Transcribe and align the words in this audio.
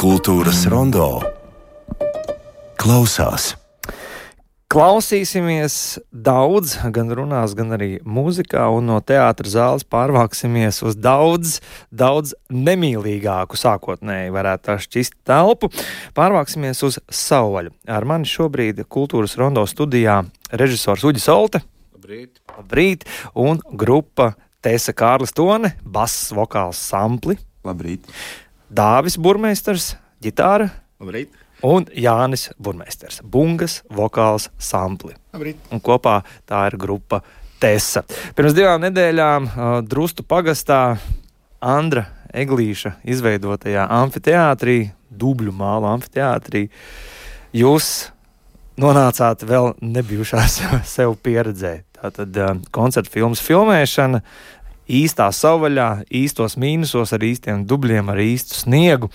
Kultūras 0.00 0.62
rondo 0.72 1.18
klausās. 2.80 3.50
Klausīsimies 4.72 5.74
daudz, 6.08 6.78
gan 6.96 7.12
runās, 7.12 7.52
gan 7.58 7.76
arī 7.76 7.90
mūzikā, 8.00 8.64
un 8.72 8.88
no 8.88 8.96
teātras 9.04 9.52
zāles 9.52 9.84
pārvāksimies 9.84 10.80
uz 10.88 10.96
daudz, 10.96 11.58
daudz 11.92 12.32
nemīlīgāku, 12.48 13.60
sākotnēji 13.60 14.32
varētu 14.32 14.80
šķist 14.86 15.18
telpu. 15.28 15.68
Pārvāksimies 16.16 16.80
uz 16.88 16.96
Sauvaļu. 17.04 17.76
Ar 17.84 18.08
mani 18.08 18.24
šobrīd 18.24 18.80
kultūras 18.88 19.36
rondo 19.36 19.68
studijā 19.68 20.22
režisors 20.48 21.04
Uģis 21.04 21.28
Olte. 21.36 21.66
Labrīt. 21.92 22.40
Labrīt, 22.56 23.10
un 23.36 23.60
grupa 23.68 24.32
Tēsa 24.64 24.96
Kārlis 24.96 25.36
Tone, 25.36 25.76
bass, 25.84 26.30
vokāls 26.32 26.80
sampli. 26.88 27.36
Labrīt. 27.68 28.08
Dāvis 28.70 29.16
Burmeisters, 29.18 29.96
ģitāra. 30.22 30.68
Labrīt. 31.02 31.32
Un 31.66 31.88
Jānis 31.90 32.44
Burmeisters, 32.54 33.18
bungas, 33.26 33.80
vokāls, 33.90 34.46
sampli. 34.62 35.16
Labrīt. 35.34 35.58
Un 35.74 35.82
kopā 35.82 36.20
tā 36.46 36.60
ir 36.70 36.76
grupa 36.78 37.18
Tesa. 37.58 38.04
Pirms 38.38 38.54
divām 38.54 38.84
nedēļām 38.86 39.48
uh, 39.48 39.72
Drustu 39.82 40.22
pagastā 40.22 41.00
Andra 41.58 42.06
Eglīša 42.30 42.94
izveidotajā 43.10 43.88
amfiteātrī, 43.90 44.78
dubļu 45.10 45.50
māla 45.50 45.90
amfiteātrī, 45.96 46.68
jūs 47.50 47.90
nonācāt 48.80 49.42
vēl 49.50 49.74
nebijušās 49.82 50.60
sev 50.94 51.18
pieredzē. 51.26 51.80
Tātad 51.98 52.38
uh, 52.38 52.54
koncerta 52.70 53.10
filmas 53.18 53.42
filmēšana, 53.42 54.22
īstā 54.90 55.28
savvaļā, 55.34 55.88
īstos 56.20 56.56
mīnusos, 56.60 57.14
ar 57.14 57.24
īstiem 57.24 57.64
dubļiem, 57.68 58.10
ar 58.10 58.20
īstu 58.22 58.58
sniegu. 58.58 59.10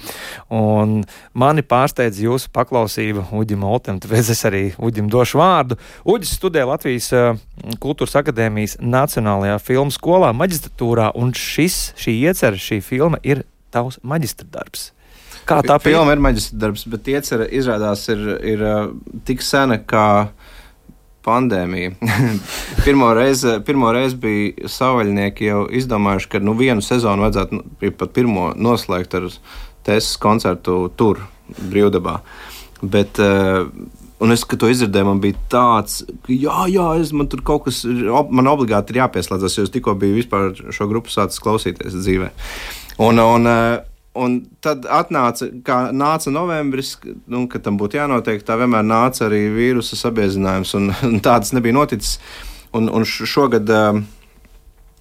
Un 0.54 1.02
mani 1.38 1.66
pārsteidz 1.66 2.22
jūsu 2.24 2.52
paklausība 2.56 3.28
Uģim 3.36 3.66
Oltam, 3.68 4.00
tāpēc 4.04 4.32
es 4.34 4.44
arī 4.48 4.64
Uģim 4.80 5.10
došu 5.12 5.42
vārdu. 5.42 5.80
Uģis 6.08 6.36
studē 6.40 6.66
Latvijas 6.68 7.12
uh, 7.16 7.40
Kultūras 7.84 8.18
Akadēmijas 8.22 8.80
Nacionālajā 8.82 9.60
filmu 9.64 9.94
skolā, 9.94 10.32
maģistratūrā, 10.38 11.12
un 11.20 11.36
šis, 11.36 11.92
šī 12.00 12.20
iecerē, 12.30 12.60
šī 12.60 12.82
filma 12.86 13.22
ir 13.24 13.46
tavs 13.76 14.00
maģistra 14.04 14.48
darbs. 14.52 14.92
Kā 15.46 15.60
tā 15.62 15.76
filma 15.78 16.16
ir 16.16 16.22
maģistra 16.26 16.58
darbs, 16.64 16.88
bet 16.90 17.10
iecerē 17.12 17.46
izrādās 17.54 18.08
ir, 18.10 18.22
ir 18.42 18.64
uh, 18.66 18.88
tik 19.28 19.44
sena, 19.46 19.78
kā 19.78 20.08
pandēmija. 21.26 21.96
pirmo, 22.86 23.12
reizi, 23.18 23.58
pirmo 23.66 23.92
reizi 23.96 24.20
bija 24.22 24.72
savaļnieki 24.72 25.50
jau 25.50 25.66
izdomājuši, 25.82 26.32
ka 26.32 26.44
nu, 26.44 26.56
vienu 26.60 26.86
sezonu 26.86 27.26
vajadzētu 27.26 27.60
nu, 27.60 27.92
pat 28.00 28.16
pirmo 28.16 28.52
noslēgt 28.56 29.18
ar 29.20 29.30
testu 29.86 30.22
koncertu 30.24 30.80
tur, 30.98 31.26
brīvdabā. 31.60 32.20
Bet, 32.86 33.22
uh, 33.22 33.70
Un 34.24 34.32
es, 34.32 34.46
kad 34.48 34.62
to 34.62 34.70
izdzirdēju, 34.72 35.06
man 35.10 35.18
bija 35.20 35.36
tāds, 35.52 35.98
ka, 36.24 36.32
jā, 36.32 36.62
jā, 36.72 36.86
es, 37.02 37.10
man 37.12 37.28
tur 37.28 37.42
kaut 37.46 37.66
kas, 37.66 37.82
man 37.84 38.48
obligāti 38.48 38.94
ir 38.94 39.02
jāpieslēdzas, 39.02 39.58
jo 39.58 39.66
es 39.68 39.74
tikko 39.74 39.92
biju 40.00 40.16
vispār 40.16 40.54
šo 40.56 40.88
grupu 40.88 41.12
sācis 41.12 41.44
klausīties 41.44 41.98
dzīvē. 41.98 42.30
Un, 43.04 43.20
un, 43.20 43.50
uh, 43.52 43.95
Un 44.16 44.38
tad 44.64 44.86
atnāca, 44.88 45.50
kā 45.66 45.80
nāca 45.92 46.32
novembris, 46.32 46.94
nu, 47.28 47.46
kad 47.52 47.66
tam 47.66 47.80
būtu 47.80 48.00
jānotiek, 48.00 48.44
tā 48.48 48.56
vienmēr 48.62 48.86
nāca 48.88 49.26
arī 49.28 49.42
vīrusu 49.52 50.00
sabiezinājums, 50.00 50.72
un, 50.80 50.94
un 51.10 51.20
tāds 51.24 51.52
nebija 51.56 51.76
noticis. 51.76 52.20
Un, 52.76 52.88
un 52.92 53.06
šogad 53.08 53.70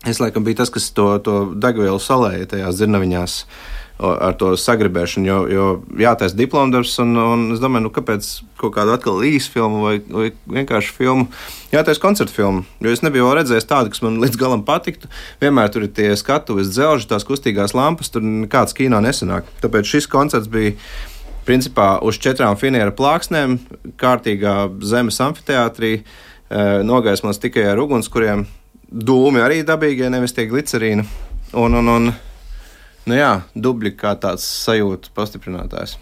es 0.06 0.20
laikam 0.22 0.44
biju 0.46 0.60
tas, 0.60 0.70
kas 0.70 0.90
to, 0.94 1.08
to 1.26 1.38
degvielu 1.58 2.02
salēja 2.02 2.52
tajās 2.54 2.78
dzirnaviņās. 2.78 3.38
Uh, 3.44 3.83
ar 3.98 4.34
to 4.38 4.52
sagribēšanu. 4.58 5.26
Jo, 5.28 5.36
jo 5.46 5.66
jātaisa 6.00 6.36
diplomdarbs, 6.36 6.96
un, 7.02 7.14
un 7.20 7.44
es 7.54 7.62
domāju, 7.62 7.86
nu, 7.86 7.92
kāpēc 7.94 8.26
kaut 8.58 8.74
kādu 8.74 8.94
atkal 8.96 9.22
īsu 9.26 9.52
filmu 9.54 9.84
vai, 9.84 9.94
vai 10.02 10.30
vienkārši 10.58 10.94
filmu. 10.96 11.28
Jātaisa 11.72 12.02
koncertu 12.02 12.34
filmu, 12.34 12.64
jo 12.82 12.94
es 12.94 13.04
nebiju 13.06 13.30
redzējis 13.38 13.68
tādu, 13.70 13.92
kas 13.94 14.02
man 14.04 14.18
līdz 14.22 14.40
galam 14.40 14.64
patiktu. 14.66 15.10
Vienmēr 15.42 15.70
tur 15.74 15.86
ir 15.86 15.94
tie 15.94 16.10
skatuves, 16.18 16.72
dzelži, 16.74 17.08
tās 17.10 17.26
kustīgās 17.28 17.76
lampas, 17.76 18.10
tur 18.14 18.24
nekāds 18.26 18.74
kino 18.76 18.98
nesanāk. 19.04 19.46
Tāpēc 19.62 19.94
šis 19.94 20.10
koncerts 20.10 20.50
bija. 20.50 20.74
Principā 21.44 21.98
uz 22.00 22.16
četrām 22.24 22.54
finieru 22.56 22.94
plāksnēm, 22.96 23.58
kārtīgā 24.00 24.54
zemes 24.80 25.18
amfiteātrī, 25.20 25.98
eh, 26.00 26.78
nogaismots 26.80 27.42
tikai 27.42 27.66
ar 27.68 27.82
ugunskuriem, 27.82 28.46
dūmi 28.88 29.42
arī 29.44 29.60
dabīgie, 29.60 30.08
nevis 30.08 30.32
tie 30.32 30.46
glicerīni. 30.48 31.04
Un, 31.52 31.76
un, 31.76 31.90
un 31.92 32.08
Nu 33.04 33.16
jā, 33.18 33.42
dubļi 33.52 33.92
kā 34.00 34.14
tāds 34.16 34.46
sajūta 34.64 35.10
pastiprinātājs. 35.16 35.98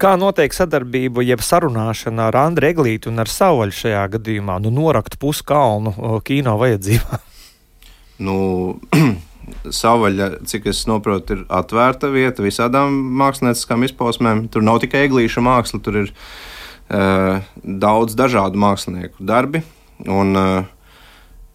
Kā 0.00 0.12
notiek 0.20 0.52
sadarbība, 0.52 1.24
jeb 1.24 1.40
sarunāšana 1.40 2.28
ar 2.28 2.36
Andru 2.42 2.68
Eglītu 2.68 3.08
un 3.08 3.22
ar 3.24 3.30
Sauvaļu 3.32 3.76
šajā 3.78 4.02
gadījumā, 4.18 4.58
nu 4.60 4.72
norakt 4.74 5.16
puskalnu 5.22 6.20
kino 6.26 6.58
vajadzībā? 6.60 7.20
Nu, 8.22 8.34
Savaļa, 9.80 10.28
cik 10.46 10.68
es 10.70 10.84
saprotu, 10.84 11.34
ir 11.34 11.40
atvērta 11.50 12.10
vieta 12.12 12.44
visādām 12.44 12.94
mākslinieckām 13.18 13.86
izpausmēm. 13.88 14.44
Tur 14.52 14.62
nav 14.62 14.78
tikai 14.84 15.06
eglīša 15.08 15.42
māksla, 15.42 15.80
tur 15.82 15.98
ir 16.04 16.12
uh, 16.12 17.40
daudz 17.64 18.14
dažādu 18.14 18.60
mākslinieku 18.62 19.26
darbi. 19.26 19.64
Un, 20.06 20.36
uh, 20.38 20.68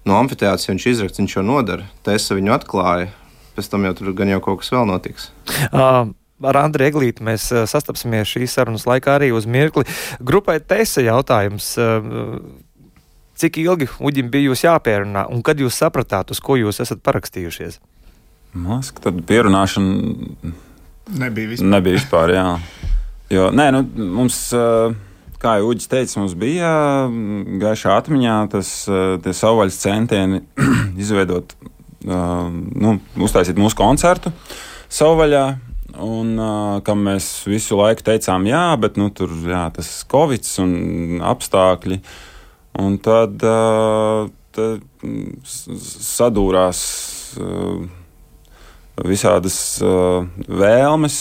no 0.09 0.19
amfiteātras 0.19 0.67
viņš 0.67 0.89
izrakts, 0.91 1.21
viņš 1.21 1.37
jau 1.37 1.45
nodara. 1.47 1.87
Tesa 2.03 2.35
viņu 2.35 2.57
atklāja 2.57 3.13
pēc 3.57 3.73
tam 3.73 3.89
jau 3.89 3.95
tur 3.97 4.13
gan 4.17 4.31
jau 4.31 4.39
kaut 4.45 4.63
kas 4.63 4.73
vēl 4.75 4.87
notiks. 4.93 5.31
Uh. 5.73 6.13
Ar 6.45 6.53
Andriju 6.61 6.91
Eglītu 6.91 7.25
mēs 7.25 7.47
sastapsimies 7.49 8.29
šīs 8.29 8.53
sarunas 8.53 8.83
laikā 8.85 9.15
arī 9.17 9.31
uz 9.33 9.47
mirkli. 9.49 9.87
Grupai 10.21 10.59
Tesa 10.61 11.01
jautājums. 11.01 11.71
Cik 13.37 13.57
ilgi 13.61 13.87
Uģim 13.97 14.29
bija 14.33 14.51
jūs 14.51 14.63
jāpierunā, 14.65 15.27
un 15.33 15.41
kad 15.45 15.57
jūs 15.61 15.77
sapratāt, 15.77 16.29
uz 16.33 16.41
ko 16.41 16.57
jūs 16.57 16.81
esat 16.81 17.01
parakstījušies? 17.05 17.79
Mask, 18.57 19.01
tad 19.01 19.19
pierunāšana 19.29 20.53
nebija 21.21 21.53
vispār. 21.53 21.71
Nebija 21.73 21.97
vispār 21.99 22.33
jā. 22.33 22.45
Jo, 23.33 23.49
nē, 23.53 23.67
nu, 23.75 23.83
mums, 24.17 24.39
kā 25.41 25.57
jau 25.59 25.71
Uģis 25.73 25.91
teica, 25.91 26.19
mums 26.21 26.37
bija 26.39 26.71
gaišā 27.61 27.97
atmiņā 27.97 28.37
tas 28.53 28.73
savvaļas 29.41 29.81
centieni 29.83 30.41
izveidot 31.01 31.57
nu, 32.07 32.97
uztaisīt 33.19 33.59
mūsu 33.59 33.77
koncertu 33.79 34.33
savvaļā. 34.87 35.45
Un, 35.97 36.35
uh, 36.37 36.77
kam 36.85 36.99
mēs 37.07 37.25
visu 37.49 37.77
laiku 37.79 38.03
teicām, 38.05 38.45
jā, 38.45 38.75
bet 38.77 38.99
nu, 39.01 39.07
tur 39.09 39.31
jā, 39.49 39.63
tas 39.73 39.87
covid 40.11 40.45
un 40.61 41.21
apstākļi. 41.25 41.97
Un 42.83 42.99
tad, 43.01 43.41
uh, 43.41 44.27
sadūrās 45.47 46.81
uh, 47.41 47.87
visādas 49.07 49.57
uh, 49.81 50.27
vēlmes 50.45 51.17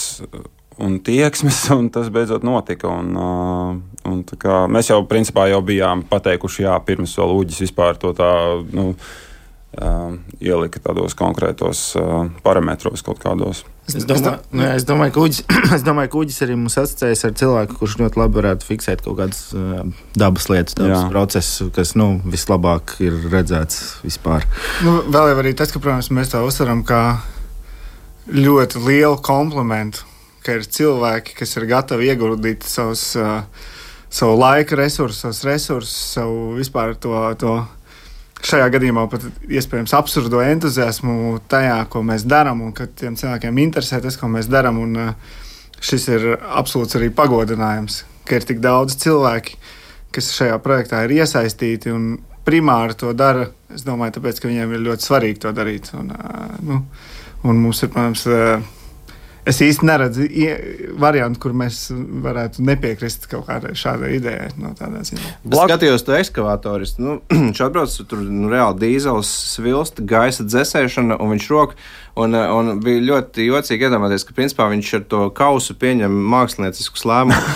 un 0.83 0.99
tieksmes, 1.01 1.63
un 1.79 1.89
tas 1.95 2.11
beidzot 2.13 2.45
notika. 2.45 2.91
Un, 2.91 3.15
uh, 3.17 3.71
un, 4.11 4.25
kā, 4.37 4.67
mēs 4.69 4.93
jau 4.93 5.01
principā 5.09 5.49
jau 5.53 5.63
bijām 5.65 6.05
pateikuši, 6.11 6.67
jā, 6.67 6.77
pirms 6.85 7.17
vēl 7.17 7.39
Uģis 7.39 7.65
vispār 7.65 7.97
to 8.03 8.13
tā. 8.19 8.33
Nu, 8.77 8.91
uh, 8.93 9.26
ielika 10.41 10.81
tādos 10.81 11.17
konkrētos 11.17 11.81
uh, 12.01 12.29
parametros 12.45 13.03
kaut 13.05 13.21
kādos. 13.21 13.65
Es 13.87 14.07
domāju, 14.09 14.41
nu, 14.57 14.65
es 14.67 14.87
domāju, 14.89 15.13
ka 15.15 15.25
Uģis, 15.27 15.43
es 15.77 15.85
domāju, 15.87 16.11
ka 16.13 16.19
Uģis 16.23 16.41
arī 16.47 16.57
mums 16.59 16.79
asociējas 16.81 17.25
ar 17.29 17.35
cilvēku, 17.39 17.77
kurš 17.81 17.99
ļoti 18.01 18.21
labi 18.23 18.41
varētu 18.41 18.67
fiksēt 18.67 19.05
kaut 19.05 19.19
kādas 19.21 19.43
uh, 19.55 19.85
dabas 20.19 20.49
lietas, 20.51 20.79
dabas 20.79 20.97
jā. 20.97 21.05
procesus, 21.13 21.71
kas 21.77 21.95
nu, 21.99 22.09
vislabāk 22.25 22.97
ir 23.05 23.21
redzēts 23.29 24.01
vispār. 24.07 24.49
Nu, 24.87 24.99
vēl 25.13 25.33
jau 25.33 25.39
arī 25.45 25.55
tas, 25.59 25.75
ka, 25.75 25.83
protams, 25.83 26.11
mēs 26.15 26.33
to 26.33 26.43
uzsveram 26.47 26.83
kā 26.89 27.03
ļoti 28.33 28.83
lielu 28.89 29.21
komplimentu, 29.23 30.09
ka 30.47 30.57
ir 30.57 30.67
cilvēki, 30.67 31.37
kas 31.37 31.57
ir 31.61 31.69
gatavi 31.69 32.11
ieguldīt 32.15 32.67
savus, 32.67 33.11
uh, 33.21 33.45
savu 34.09 34.41
laika 34.41 34.81
resursus, 34.81 35.21
savus 35.23 35.45
resursus, 35.47 35.97
savu 36.17 36.55
vispār 36.57 36.97
to. 36.97 37.17
to 37.39 37.57
šajā 38.45 38.69
gadījumā 38.75 39.07
pat 39.11 39.25
iespējams 39.49 39.95
absurdo 39.97 40.43
entuziasmu 40.45 41.39
tajā, 41.49 41.81
ko 41.91 42.03
mēs 42.07 42.27
darām, 42.29 42.63
un 42.67 42.75
ka 42.77 42.87
tiem 42.87 43.17
cilvēkiem 43.19 43.59
interesē 43.65 44.03
tas, 44.05 44.19
ko 44.21 44.29
mēs 44.33 44.51
darām. 44.53 44.83
Uh, 44.85 45.43
šis 45.83 46.09
ir 46.13 46.29
absolūts 46.37 46.97
arī 46.99 47.11
pagodinājums, 47.15 48.03
ka 48.27 48.39
ir 48.39 48.47
tik 48.49 48.63
daudz 48.65 48.97
cilvēki, 49.03 49.59
kas 50.15 50.33
šajā 50.37 50.57
projektā 50.65 51.03
ir 51.05 51.19
iesaistīti 51.19 51.93
un 51.93 52.17
primāri 52.47 52.97
to 52.99 53.13
dara. 53.17 53.51
Es 53.75 53.85
domāju, 53.87 54.17
tāpēc, 54.19 54.41
ka 54.41 54.49
viņiem 54.51 54.73
ir 54.73 54.85
ļoti 54.87 55.07
svarīgi 55.09 55.43
to 55.43 55.53
darīt. 55.57 55.91
Un, 55.99 56.13
uh, 56.15 56.57
nu, 56.65 56.81
un 57.47 57.61
mums 57.61 57.83
ir, 57.83 57.91
protams, 57.93 58.25
uh, 58.31 58.63
Es 59.47 59.61
īsti 59.63 59.87
neredzu 59.87 60.25
variantu, 60.99 61.41
kur 61.45 61.53
mēs 61.55 61.85
varētu 62.25 62.65
nepiekrist 62.67 63.29
kaut 63.31 63.47
kādai 63.47 63.77
šādai 63.79 64.17
idejai. 64.17 64.49
No 64.59 64.73
es 64.75 65.13
skatījos 65.71 66.07
to 66.07 66.17
ekskavatoru. 66.19 66.89
Nu, 67.03 67.19
viņš 67.47 67.63
atbrauc 67.69 67.95
tur 68.11 68.25
nu, 68.27 68.51
reāli 68.51 68.83
dīzelis, 68.83 69.31
svilst, 69.55 70.03
gaisa 70.03 70.47
dzēsēšana, 70.49 71.21
un 71.23 71.37
viņš 71.37 71.49
rok. 71.55 71.77
Un, 72.17 72.33
un 72.33 72.79
bija 72.81 73.03
ļoti 73.05 73.45
jocīgi 73.45 73.85
iedomāties, 73.91 74.23
ka 74.25 74.33
principā 74.37 74.71
viņš 74.73 74.93
ar 74.97 75.03
to 75.11 75.19
kausu 75.37 75.75
pieņem 75.77 76.15
mākslinieciskus 76.33 77.05
lēmumus. 77.05 77.51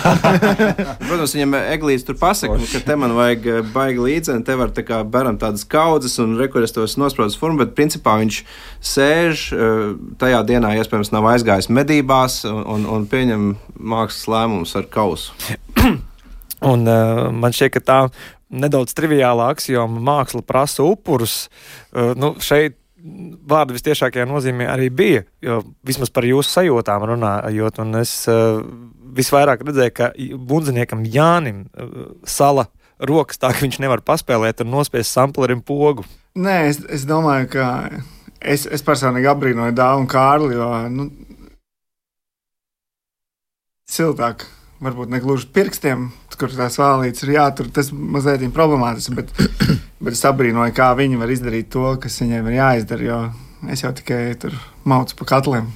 Protams, 1.08 1.32
viņam 1.32 1.56
eglīts 1.62 2.04
tur 2.04 2.18
pasaka, 2.20 2.58
ka 2.68 2.82
te 2.84 2.96
man 3.00 3.14
vajag 3.16 3.70
baigi 3.72 4.04
līdzi, 4.04 4.34
un 4.36 4.44
te 4.44 4.58
var 4.60 4.74
tā 4.76 4.84
kā 4.84 4.98
beram 5.08 5.38
tādas 5.40 5.64
kaudzes 5.64 6.18
un 6.20 6.36
rekurēs 6.36 6.76
tos 6.76 6.98
nospraudas 7.00 7.38
formu, 7.40 7.62
bet 7.62 7.72
principā 7.78 8.18
viņš 8.20 8.42
sēž 8.90 9.46
tajā 10.20 10.42
dienā, 10.52 10.74
iespējams, 10.82 11.14
nav 11.16 11.30
aizgājis 11.32 11.70
medībās 11.72 12.42
un, 12.50 12.60
un, 12.76 12.84
un 12.98 13.08
pieņem 13.08 13.54
mākslas 13.80 14.28
lēmumus 14.28 14.76
ar 14.76 14.92
kausu. 14.92 15.32
Un, 16.60 16.84
uh, 16.84 17.30
man 17.32 17.54
šķiet, 17.56 17.72
ka 17.72 17.80
tā 17.80 17.98
nedaudz 18.52 18.92
triviāla 18.92 19.46
axioma 19.54 20.02
māksla 20.04 20.42
prasa 20.44 20.84
upurus. 20.84 21.46
Uh, 21.88 22.12
nu, 22.18 22.34
šeit 22.44 22.76
vārdu 23.50 23.76
visciešākajā 23.76 24.26
nozīmē 24.28 24.68
arī 24.70 24.90
bija. 24.92 25.24
Jo 25.44 25.60
vismaz 25.86 26.12
par 26.14 26.26
jūsu 26.28 26.52
sajūtām 26.52 27.06
runājot, 27.12 27.80
un 27.84 28.00
es 28.02 28.12
uh, 28.30 28.60
visvairāk 29.16 29.64
redzēju, 29.66 29.94
ka 29.96 30.12
bundziniekam 30.50 31.04
Jānim 31.08 31.64
uh, 31.66 32.12
sala 32.28 32.68
rokas 33.00 33.40
tā, 33.40 33.52
ka 33.54 33.64
viņš 33.64 33.80
nevar 33.82 34.04
paspēlēt 34.04 34.62
un 34.64 34.72
nospiest 34.74 35.12
samplerim 35.12 35.62
pogu. 35.64 36.04
Nē, 36.38 36.56
es, 36.70 36.80
es 36.92 37.06
domāju, 37.08 37.48
ka 37.56 37.66
es, 38.38 38.66
es 38.66 38.84
personīgi 38.86 39.30
apbrīnoju 39.32 39.74
Dāvu 39.76 40.04
un 40.04 40.08
Kārli, 40.10 40.54
jo 40.54 40.68
nu, 40.92 41.08
siltāk, 43.90 44.46
varbūt 44.84 45.12
ne 45.12 45.20
gluži 45.22 45.48
pirkstiem, 45.54 46.10
kur 46.40 46.52
tās 46.54 46.78
vālītes 46.80 47.26
ir 47.26 47.34
jātur, 47.34 47.68
tas 47.74 47.90
mazliet 47.92 48.46
problemātiski. 48.54 49.16
Bet, 49.18 49.32
bet 50.00 50.16
es 50.16 50.24
apbrīnoju, 50.28 50.74
kā 50.76 50.90
viņi 50.98 51.20
var 51.20 51.32
izdarīt 51.32 51.70
to, 51.72 51.86
kas 52.02 52.20
viņiem 52.22 52.50
ir 52.50 52.58
jāizdara. 52.60 53.06
Jo 53.06 53.20
es 53.68 53.84
jau 53.84 53.92
tikai 53.92 54.22
tur 54.40 54.56
maucu 54.88 55.18
pa 55.20 55.28
katliem. 55.34 55.68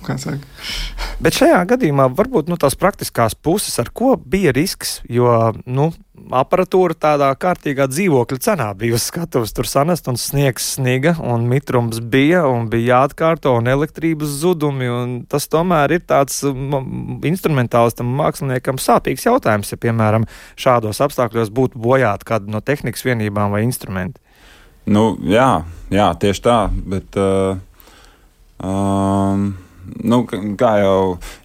Bet 1.23 1.37
šajā 1.39 1.61
gadījumā 1.71 2.09
varbūt 2.17 2.49
nu, 2.51 2.57
tās 2.61 2.75
praktiskās 2.79 3.37
puses, 3.39 3.77
ar 3.79 3.91
ko 3.95 4.15
bija 4.19 4.51
risks. 4.55 4.97
Jo 5.07 5.53
nu, 5.65 5.93
aparatūra 6.35 6.97
tādā 6.99 7.29
kārtīgā 7.39 7.87
dzīvokļa 7.91 8.39
cenā 8.43 8.67
bija 8.79 8.97
uz 8.99 9.07
skatuves. 9.09 9.55
Tur 9.55 9.69
sanest 9.71 10.09
un 10.11 10.19
sniegs 10.21 10.73
sniga, 10.75 11.15
un 11.23 11.47
mitrums 11.51 12.01
bija, 12.01 12.45
un 12.51 12.67
bija 12.73 12.99
jāatkārto, 12.99 13.55
un 13.61 13.71
elektrības 13.71 14.35
zudumi. 14.43 14.91
Un 14.91 15.17
tas 15.31 15.47
tomēr 15.51 15.97
ir 15.99 16.05
tāds 16.09 16.41
instrumentālistam 16.45 18.11
māksliniekam 18.19 18.81
sāpīgs 18.83 19.29
jautājums, 19.29 19.71
ja, 19.71 19.81
piemēram, 19.81 20.27
šādos 20.61 21.03
apstākļos 21.05 21.55
būtu 21.55 21.81
bojāta 21.81 22.35
kāda 22.35 22.51
no 22.57 22.63
tehnikas 22.65 23.07
vienībām 23.07 23.55
vai 23.55 23.63
instrumenti. 23.69 24.21
Nu, 24.91 25.15
jā, 25.25 25.63
jā, 25.95 26.11
tieši 26.21 26.45
tā. 26.45 26.59
Bet, 26.91 27.17
uh, 27.17 27.57
um, 28.61 29.55
nu, 30.05 30.25
kā 30.59 30.75
jau 30.83 30.99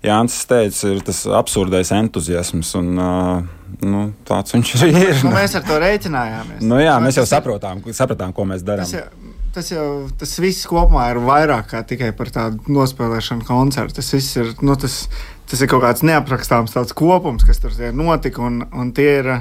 Jānis 0.06 0.42
teica, 0.50 0.94
ir 0.94 1.06
tas 1.08 1.24
absurdais 1.40 1.94
entuziasms. 1.96 2.76
Un, 2.80 2.92
uh, 2.98 3.56
Nu, 3.86 4.10
tāds 4.28 4.56
viņš 4.56 4.72
arī 4.80 4.90
ir. 4.98 5.18
Nu, 5.24 5.32
mēs 5.36 5.54
ar 5.56 5.64
to 5.68 5.78
rēķinājāmies. 5.80 6.64
Nu, 6.66 6.80
jā, 6.82 6.96
mēs 7.04 7.20
jau 7.20 7.26
sapratām, 7.30 7.84
sapratām, 7.96 8.34
ko 8.36 8.46
mēs 8.50 8.64
darām. 8.66 8.88
Tas 8.90 8.96
jau, 8.96 9.36
tas 9.56 9.72
jau 9.72 9.86
tas 10.20 10.36
viss 10.42 10.68
kopumā 10.70 11.06
ir 11.14 11.22
vairāk 11.24 11.70
kā 11.72 11.84
tikai 11.88 12.10
par 12.18 12.32
tādu 12.34 12.76
nospēlēšanu 12.76 13.48
koncertu. 13.48 14.00
Tas 14.02 14.12
viss 14.16 14.40
ir, 14.42 14.52
nu, 14.66 14.76
tas, 14.80 15.04
tas 15.50 15.64
ir 15.64 15.72
kaut 15.72 15.86
kāds 15.86 16.04
neaprakstāms 16.08 16.76
kopums, 16.98 17.46
kas 17.48 17.62
tur 17.64 17.76
notika. 17.96 18.44
Un, 18.50 18.64
un 18.74 18.92
tie 18.96 19.10
ir 19.22 19.32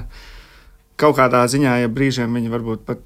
kaut 0.99 1.19
kādā 1.19 1.43
ziņā, 1.51 1.81
ja 1.83 1.91
brīžiem 1.91 2.39
viņi 2.39 2.55
varbūt 2.55 2.87
pat 2.87 3.03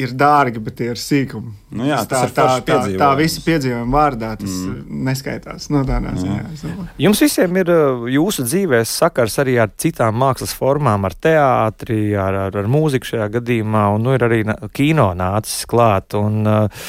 ir 0.00 0.12
dārgi, 0.16 0.60
bet 0.62 0.76
tie 0.78 0.88
ir 0.92 1.00
sīkumi. 1.00 1.50
Nu 1.76 1.86
jā, 1.88 1.98
tā, 2.08 2.22
tā, 2.32 2.46
tā, 2.64 2.76
tā 2.98 3.08
visi 3.18 3.42
piedzīvojumi 3.44 3.92
vārdā 3.92 4.30
tas 4.40 4.52
mm. 4.52 5.00
neskaitās. 5.08 5.68
No 5.72 5.82
tādā 5.88 6.14
ziņā. 6.16 6.86
Jums 7.00 7.20
visiem 7.24 7.58
ir 7.60 7.72
uh, 7.72 8.06
jūsu 8.12 8.44
dzīvēs 8.46 8.92
sakars 9.02 9.36
arī 9.42 9.58
ar 9.62 9.72
citām 9.80 10.16
mākslas 10.20 10.54
formām, 10.56 11.04
ar 11.08 11.16
teātri, 11.16 12.00
ar, 12.16 12.38
ar, 12.46 12.56
ar 12.62 12.70
mūziku 12.72 13.12
šajā 13.12 13.28
gadījumā, 13.38 13.84
un 13.96 14.06
nu, 14.06 14.14
ir 14.16 14.24
arī 14.28 14.40
kino 14.76 15.10
nācis 15.18 15.66
klāt. 15.68 16.16
Un, 16.18 16.40
uh, 16.48 16.88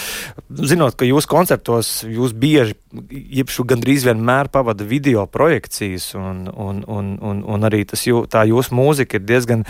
zinot, 0.64 0.96
ka 1.00 1.08
jūs 1.08 1.28
koncertos 1.30 1.92
jūs 2.08 2.36
bieži, 2.40 2.78
jebšu 3.12 3.68
gandrīz 3.68 4.08
vienmēr 4.08 4.52
pavada 4.54 4.88
video 4.88 5.28
projekcijas, 5.28 6.14
un, 6.20 6.48
un, 6.48 6.84
un, 6.88 7.14
un, 7.20 7.44
un 7.56 7.70
arī 7.70 7.84
tas, 7.90 8.08
jū, 8.08 8.24
tā 8.32 8.46
jūsu 8.48 8.76
mūzika 8.80 9.20
ir 9.20 9.28
diezgan 9.28 9.68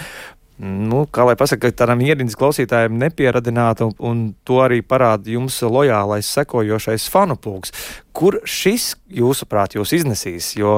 nu, 0.61 1.03
kā 1.09 1.25
lai 1.25 1.33
pasakā, 1.37 1.71
tādam 1.73 2.01
ierīnas 2.05 2.37
klausītājam 2.37 2.95
nepieradināta, 3.01 3.87
un, 3.89 3.95
un 3.97 4.21
to 4.45 4.59
arī 4.61 4.83
parāda 4.85 5.33
jums 5.33 5.57
lojālais 5.65 6.29
sekojošais 6.29 7.07
fanu 7.09 7.37
pulks. 7.41 7.73
Kur 8.13 8.37
šis, 8.45 8.93
jūsuprāt, 9.09 9.73
jūs 9.79 9.95
iznesīs? 9.97 10.51
Jo 10.59 10.75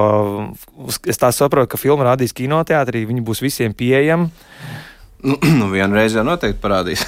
es 1.04 1.20
tā 1.20 1.30
saprotu, 1.34 1.74
ka 1.74 1.80
filma 1.80 2.08
rādīs 2.08 2.34
kinoteātrī, 2.36 3.04
viņi 3.10 3.24
būs 3.26 3.44
visiem 3.44 3.76
pieejami. 3.76 4.30
Nu, 5.26 5.36
nu 5.60 5.68
vienreiz 5.74 6.16
jau 6.16 6.24
noteikti 6.24 6.62
parādīs. 6.62 7.04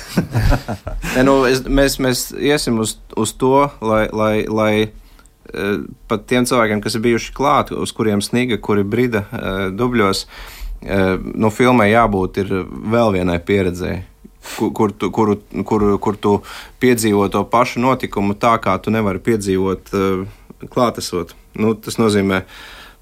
ne, 1.17 1.25
nu, 1.25 1.41
es, 1.49 1.65
mēs, 1.65 1.99
mēs 2.05 2.29
iesim 2.37 2.83
uz, 2.85 2.99
uz 3.17 3.33
to, 3.41 3.65
lai, 3.81 4.05
lai, 4.13 4.35
lai 4.45 4.73
uh, 4.85 5.89
pat 6.11 6.29
tiem 6.29 6.45
cilvēkiem, 6.49 6.85
kas 6.85 7.01
ir 7.01 7.07
bijuši 7.09 7.35
klāt, 7.37 7.73
uz 7.73 7.97
kuriem 7.97 8.21
sniga, 8.25 8.61
kuri 8.61 8.85
brida 8.85 9.25
uh, 9.25 9.67
dubļos, 9.73 10.25
uh, 10.29 10.55
nu, 10.83 11.51
filmai 11.51 11.91
jābūt 11.91 12.43
vēl 12.45 13.13
vienai 13.19 13.39
pieredzēji. 13.43 14.05
Kur, 14.57 14.71
kur, 14.73 14.93
tu, 14.97 15.11
kuru, 15.13 15.35
kur, 15.67 15.83
kur 16.01 16.17
tu 16.17 16.35
piedzīvo 16.81 17.27
to 17.29 17.43
pašu 17.51 17.83
notikumu 17.85 18.37
tā, 18.39 18.55
kā 18.63 18.79
tu 18.81 18.93
nevari 18.95 19.21
piedzīvot 19.21 19.91
uh, 19.93 20.23
klātesot. 20.73 21.35
Nu, 21.59 21.75
tas 21.75 21.99
nozīmē, 22.01 22.45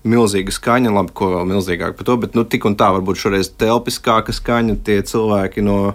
milzīga 0.06 0.54
skaņa, 0.54 0.92
labi, 0.94 1.14
ko 1.16 1.30
vēl 1.34 1.48
milzīgāk 1.52 1.96
par 1.98 2.08
to, 2.08 2.16
bet 2.22 2.36
nu, 2.38 2.44
tik 2.48 2.66
un 2.68 2.76
tā 2.78 2.90
varbūt 2.96 3.20
šoreiz 3.20 3.50
telpiskāka 3.58 4.34
skaņa, 4.34 4.78
tie 4.86 5.00
cilvēki 5.06 5.64
no 5.66 5.94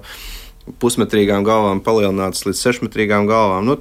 pusmetrīgām 0.81 1.45
galvām 1.47 1.81
palielināts 1.83 2.45
līdz 2.47 2.61
sešmetrīgām 2.61 3.27
galvām. 3.29 3.67
Nu, 3.67 3.77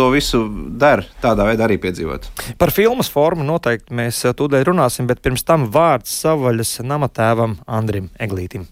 to 0.00 0.08
visu 0.14 0.40
dara, 0.80 1.04
tādā 1.20 1.44
veidā 1.50 1.66
arī 1.66 1.76
piedzīvot. 1.82 2.30
Par 2.60 2.72
filmas 2.72 3.10
formu 3.12 3.44
noteikti 3.44 3.96
mēs 3.96 4.24
eh, 4.24 4.36
tūdaļ 4.36 4.64
runāsim, 4.70 5.08
bet 5.10 5.20
pirms 5.24 5.44
tam 5.44 5.68
vārds 5.72 6.12
savaļas 6.22 6.78
namatēvam 6.88 7.58
Andrim 7.68 8.08
Eglītim. 8.20 8.68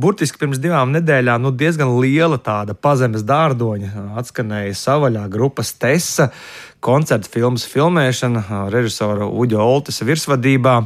Burtiski 0.00 0.38
pirms 0.38 0.60
divām 0.62 0.94
nedēļām 0.94 1.42
nu, 1.42 1.50
diezgan 1.50 1.90
liela 1.98 2.38
tāda 2.40 2.76
pazemes 2.78 3.24
dārdoņa 3.26 4.06
atskanēja 4.22 4.76
savaļā 4.78 5.26
grupas 5.32 5.74
Tesa 5.76 6.30
koncerta 6.80 7.28
filmas 7.28 7.66
filmēšana 7.68 8.66
režisora 8.72 9.28
Uģa 9.28 9.60
Oltes 9.60 10.00
virsvadībā. 10.04 10.76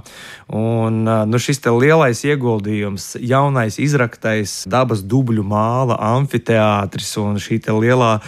Un, 0.55 1.05
nu, 1.07 1.41
šis 1.41 1.63
lielais 1.65 2.21
ieguldījums, 2.27 3.15
jaunais 3.23 3.79
izraktais 3.81 4.65
dabas 4.69 5.01
dubļu 5.07 5.45
māla, 5.47 5.97
amfiteātris 6.15 7.15
un 7.23 7.39
šī 7.41 7.63
lielā 7.73 8.19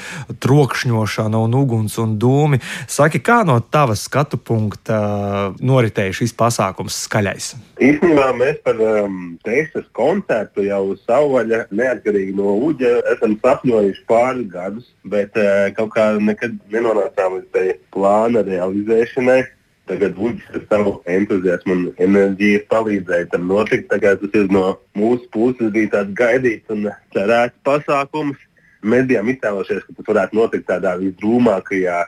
trokšņošana 0.40 1.42
un 1.44 1.56
uguns 1.58 1.98
un 2.00 2.16
dūmi. 2.16 2.62
Saki, 2.88 3.20
kā 3.20 3.42
no 3.44 3.58
tavas 3.60 4.06
skatu 4.06 4.38
punkta 4.38 5.52
noritēja 5.60 6.14
šis 6.22 6.32
pasākums 6.38 7.02
skaļais? 7.04 7.52
Īstenībā 7.82 8.30
mēs 8.38 8.62
par 8.64 8.78
um, 8.80 9.36
Teisas 9.44 9.84
koncertu 9.96 10.64
jau 10.64 10.94
savvaļa, 11.04 11.66
neatkarīgi 11.76 12.32
no 12.38 12.54
Uģa, 12.70 12.94
esam 13.12 13.36
sapņojuši 13.42 14.04
pāris 14.08 14.48
gadus, 14.52 14.88
bet 15.04 15.36
uh, 15.36 15.68
kaut 15.76 15.92
kā 15.92 16.08
nekad 16.16 16.56
nenonācām 16.72 17.36
līdz 17.36 17.52
tai 17.56 17.76
plāna 17.94 18.44
realizēšanai. 18.46 19.42
Tagad 19.86 20.16
Vuģis 20.18 20.46
ar 20.50 20.64
savu 20.66 20.92
entuziasmu 21.14 21.74
un 21.76 21.82
enerģiju 22.02 22.64
palīdzēja 22.72 23.28
tam 23.30 23.46
notikt. 23.46 23.92
Tas 23.92 24.24
ir 24.34 24.48
no 24.50 24.64
mūsu 24.98 25.28
puses 25.34 25.70
bija 25.74 25.92
tāds 25.94 26.16
gaidīts 26.18 26.74
un 26.74 26.88
cerēts 27.14 27.54
pasākums. 27.66 28.40
Mēs 28.86 29.06
bijām 29.06 29.30
iztēlojušies, 29.30 29.86
ka 29.86 29.94
tas 29.94 30.08
varētu 30.10 30.38
notikt 30.40 30.66
tādā 30.68 30.96
visdrūmākajā 30.98 32.00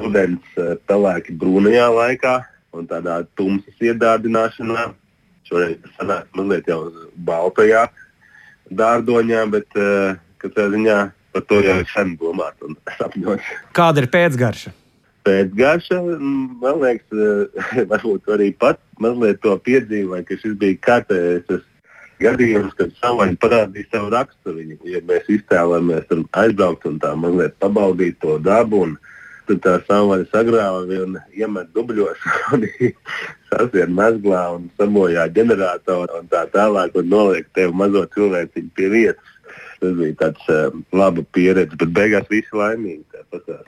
rudens 0.00 0.58
pelēki 0.90 1.36
brūnajā 1.38 1.86
laikā 1.94 2.34
un 2.74 2.90
tādā 2.90 3.20
tumsas 3.38 3.78
iedārdināšanā. 3.82 4.90
Šoreiz 5.46 5.78
tas 5.84 5.96
sanāk 6.00 6.28
mazliet 6.34 6.70
jau 6.70 6.80
baltajā 7.28 7.86
dārdoņā, 8.74 9.46
bet 9.54 9.70
katrā 10.42 10.66
ziņā 10.74 10.98
par 11.34 11.44
to 11.50 11.60
jau 11.66 11.76
ir 11.82 11.90
sen 11.90 12.14
domāts 12.20 12.64
un 12.64 12.78
sapņots. 13.00 13.52
Kāda 13.76 14.04
ir 14.04 14.10
pēcgarša? 14.14 14.74
pēcgājušā, 15.24 16.00
man 16.60 16.80
liekas, 16.82 17.06
eh, 17.16 17.84
varbūt 17.92 18.28
arī 18.34 18.50
pats 18.60 18.82
mazliet 19.02 19.40
to 19.44 19.56
piedzīvoja, 19.68 20.24
ka 20.28 20.38
šis 20.40 20.58
bija 20.60 20.80
kārtējais 20.84 21.64
gadījums, 22.22 22.76
kad 22.78 22.92
savvaļa 23.00 23.38
parādīja 23.42 23.90
savu 23.90 24.12
raksturu. 24.14 24.66
Ja 24.88 25.02
mēs 25.08 25.26
iztēlojamies 25.32 26.12
un 26.14 26.24
aizbraukt 26.44 26.86
un 26.88 27.00
tā 27.02 27.14
mazliet 27.18 27.56
pabaudīt 27.62 28.20
to 28.22 28.38
dabu, 28.44 28.84
un 28.88 28.96
tad 29.48 29.60
tā 29.64 29.74
savvaļa 29.88 30.28
sagrāva 30.32 31.00
un 31.04 31.18
iemet 31.36 31.72
dubļos, 31.76 32.24
un 32.56 32.66
sasien 33.50 33.94
mezglā 33.96 34.44
un 34.56 34.68
sabojā 34.80 35.26
ģeneratoru 35.36 36.20
un 36.20 36.32
tā 36.32 36.46
tālāk, 36.54 36.96
un 37.00 37.12
noliek 37.12 37.48
tev 37.56 37.74
mazo 37.76 38.06
cilvēciņu 38.14 38.74
pie 38.76 38.90
vietas. 38.92 39.33
Tas 39.84 39.96
bija 40.00 40.16
tāds 40.20 40.50
uh, 40.50 40.76
laba 40.96 41.24
pieredze, 41.36 41.76
bet 41.80 41.92
beigās 41.94 42.28
visi 42.32 42.56
laimīgi. 42.56 43.04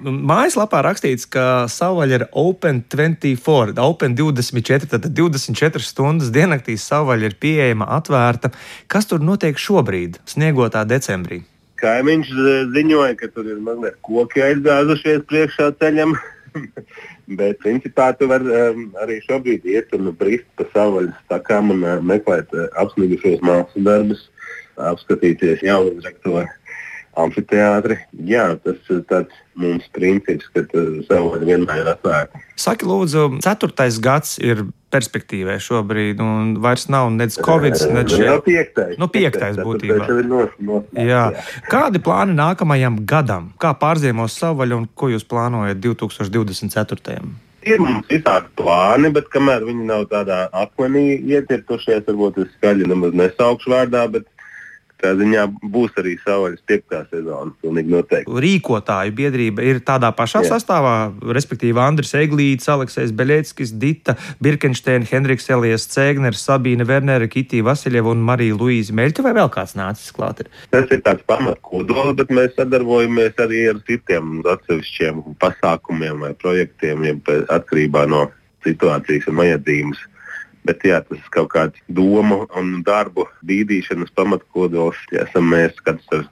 Nu, 0.04 0.12
mājaslapā 0.30 0.82
rakstīts, 0.86 1.26
ka 1.30 1.66
savvaļa 1.70 2.20
ir 2.20 2.24
Open 2.36 2.82
24, 2.92 3.76
Open 3.82 4.16
24, 4.18 4.88
tad 4.94 5.10
24 5.10 5.84
stundas 5.84 6.30
diennaktī 6.34 6.78
savvaļa 6.80 7.30
ir 7.30 7.36
pieejama, 7.42 7.90
atvērta. 7.98 8.52
Kas 8.90 9.10
tur 9.10 9.24
notiek 9.24 9.58
šobrīd, 9.60 10.20
sniegotā 10.30 10.86
decembrī? 10.88 11.42
Kaimiņš 11.76 12.30
ziņoja, 12.72 13.16
ka 13.20 13.28
tur 13.34 13.50
ir 13.52 13.60
mazliet 13.64 13.98
koki 14.06 14.44
aizgāzušies 14.46 15.26
priekšā 15.28 15.74
ceļam. 15.82 16.16
Bet, 17.38 17.58
principā, 17.60 18.12
tu 18.16 18.28
vari 18.30 18.46
um, 18.54 18.84
arī 19.02 19.18
šobrīd 19.24 19.66
iet 19.68 19.92
un 19.96 20.12
brist 20.16 20.46
pa 20.56 20.64
savvaļas 20.70 21.16
takām 21.32 21.72
un 21.74 21.82
uh, 21.82 21.98
meklēt 21.98 22.52
uh, 22.54 22.68
apsnigušos 22.80 23.42
mākslas 23.44 23.86
darbus, 23.88 24.22
apskatīties 24.76 25.64
jaunu 25.66 25.96
uzrakto 25.96 26.44
amfiteātri. 27.16 27.98
Jā, 28.28 28.48
tas 28.62 28.90
ir 28.92 29.02
tāds 29.08 29.36
mums 29.56 29.86
princips, 29.96 30.48
ka 30.52 30.64
uh, 30.66 30.98
savvaļa 31.08 31.48
vienmēr 31.48 31.80
ir 31.82 31.92
atvērta. 31.94 32.40
Saki, 32.60 32.88
lūdzu, 32.88 33.28
ceturtais 33.44 34.00
gads 34.04 34.36
ir 34.42 34.66
perspektīvē 34.92 35.56
šobrīd, 35.60 36.20
un 36.22 36.52
vairs 36.62 36.86
nav 36.92 37.08
nec 37.14 37.34
Covid, 37.42 37.76
nec 37.96 38.12
šie... 38.12 38.28
no 38.28 38.36
piektais. 38.44 38.94
Nu, 39.00 39.08
piektais 39.12 39.58
būtībā. 39.58 40.04
Nos, 40.28 40.52
nos, 40.60 40.84
jā. 40.92 41.08
jā. 41.32 41.46
Kādi 41.72 42.00
plāni 42.04 42.36
nākamajam 42.36 43.00
gadam? 43.08 43.50
Kā 43.60 43.72
pārziemos 43.80 44.36
savvaļu 44.36 44.82
un 44.82 44.86
ko 44.94 45.10
jūs 45.12 45.26
plānojat 45.28 45.80
2024. 45.82 47.18
Ir 47.66 47.82
mums 47.82 48.06
visādi 48.06 48.46
plāni, 48.60 49.10
bet 49.10 49.26
kamēr 49.32 49.64
viņi 49.66 49.88
nav 49.88 50.04
tādā 50.12 50.44
akmenī 50.54 51.16
ietirpušies, 51.32 52.04
varbūt 52.06 52.44
es 52.44 52.52
skaļi 52.60 52.86
nemaz 52.92 53.16
nesaukšu 53.18 53.72
vārdā, 53.72 54.04
bet 54.12 54.28
Tā 55.02 55.10
ziņā 55.12 55.42
būs 55.72 55.96
arī 56.00 56.14
savvaļas 56.22 56.62
piektā 56.68 57.02
sezona. 57.10 57.52
Rīkotāju 58.46 59.12
biedrība 59.18 59.64
ir 59.68 59.82
tādā 59.84 60.08
pašā 60.16 60.40
Jā. 60.44 60.54
sastāvā, 60.54 60.94
respektīvi 61.36 61.82
Andris 61.82 62.14
Eglīts, 62.16 62.68
Aleksis 62.72 63.12
Beļeckis, 63.16 63.74
Dita, 63.76 64.16
Birkensteina, 64.40 65.04
Henriks 65.10 65.50
Elijas 65.52 65.84
Cēgners, 65.92 66.40
Sabīne 66.48 66.88
Wernere, 66.88 67.28
Kitija 67.28 67.66
Vasiljeva 67.68 68.14
un 68.14 68.24
Marija 68.24 68.56
Luīza 68.56 68.96
Meļķa 68.96 69.26
vai 69.26 69.34
vēl 69.36 69.52
kāds 69.52 69.76
nācis 69.76 70.16
klāt? 70.16 70.40
Ir? 70.40 70.50
Tas 70.72 70.88
ir 70.88 71.04
tāds 71.04 71.28
pamatkodols, 71.28 72.16
bet 72.22 72.32
mēs 72.32 72.56
sadarbojamies 72.56 73.36
arī 73.44 73.66
ar 73.74 73.84
citiem 73.88 74.40
atsevišķiem 74.48 75.22
pasākumiem 75.44 76.24
vai 76.24 76.32
projektiem, 76.40 77.04
atkarībā 77.52 78.08
no 78.08 78.26
situācijas 78.64 79.28
un 79.28 79.42
vajadzības. 79.44 80.06
Bet 80.66 80.86
jā, 80.86 81.02
tas 81.06 81.20
ir 81.20 81.34
kaut 81.34 81.52
kāds 81.52 81.82
domu 81.86 82.44
un 82.58 82.80
darbu 82.86 83.28
bīdīšanas 83.46 84.14
pamatkodols. 84.18 84.98
Ja 85.14 85.26
esam 85.28 85.50
mēs 85.52 85.78
kāds 85.86 86.06
ar 86.16 86.26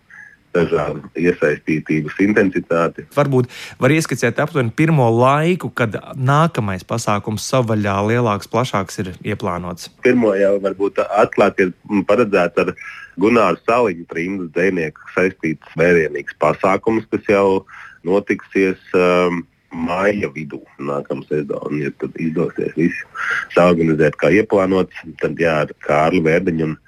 dažādu 0.55 1.03
iesaistītības 1.19 2.19
intensitāti. 2.25 3.07
Varbūt 3.15 3.51
var 3.83 3.95
ieskicēt 3.95 4.41
aptuveni 4.43 4.73
pirmo 4.77 5.07
laiku, 5.13 5.71
kad 5.75 5.97
nākamais 6.15 6.87
pasākums 6.87 7.47
savvaļā 7.51 7.97
lielāks, 8.11 8.51
plašāks 8.51 9.01
ir 9.03 9.13
ieplānots. 9.25 9.91
Pirmo 10.07 10.35
jau 10.39 10.55
varbūt 10.65 11.03
atklāt 11.05 11.65
ir 11.65 11.75
paredzēts 12.09 12.63
ar 12.65 12.75
Gunāru 13.21 13.61
Saliņu 13.63 14.07
trimdas 14.11 14.53
dzēnieku 14.55 15.11
saistīts 15.15 15.75
vērienīgs 15.79 16.39
pasākums, 16.43 17.07
kas 17.11 17.29
jau 17.31 17.65
notiksies. 18.07 18.81
Um, 18.95 19.45
māja 19.75 20.31
vidū 20.35 20.63
nākamā 20.79 21.27
sezona. 21.29 21.81
Ja 21.83 21.93
tad 22.01 22.17
izdosies 22.23 22.75
visu 22.79 23.11
saorganizēt 23.57 24.19
kā 24.21 24.33
ieplānots, 24.35 25.05
tad 25.23 25.41
jā, 25.41 25.61
ar 25.67 25.75
Kārlu 25.85 26.25
Verdiņu 26.25 26.71
un 26.71 26.79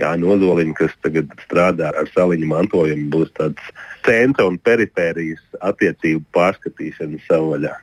Jānu 0.00 0.32
Ozoliņu, 0.34 0.74
kas 0.76 0.92
tagad 1.04 1.32
strādā 1.44 1.90
ar 1.92 2.08
saliņu 2.14 2.48
mantojumu, 2.48 3.10
būs 3.12 3.32
tāds 3.36 3.72
centra 4.06 4.46
un 4.48 4.56
perifērijas 4.58 5.42
attiecību 5.60 6.24
pārskatīšana 6.34 7.20
savā 7.26 7.56
vaļā. 7.56 7.74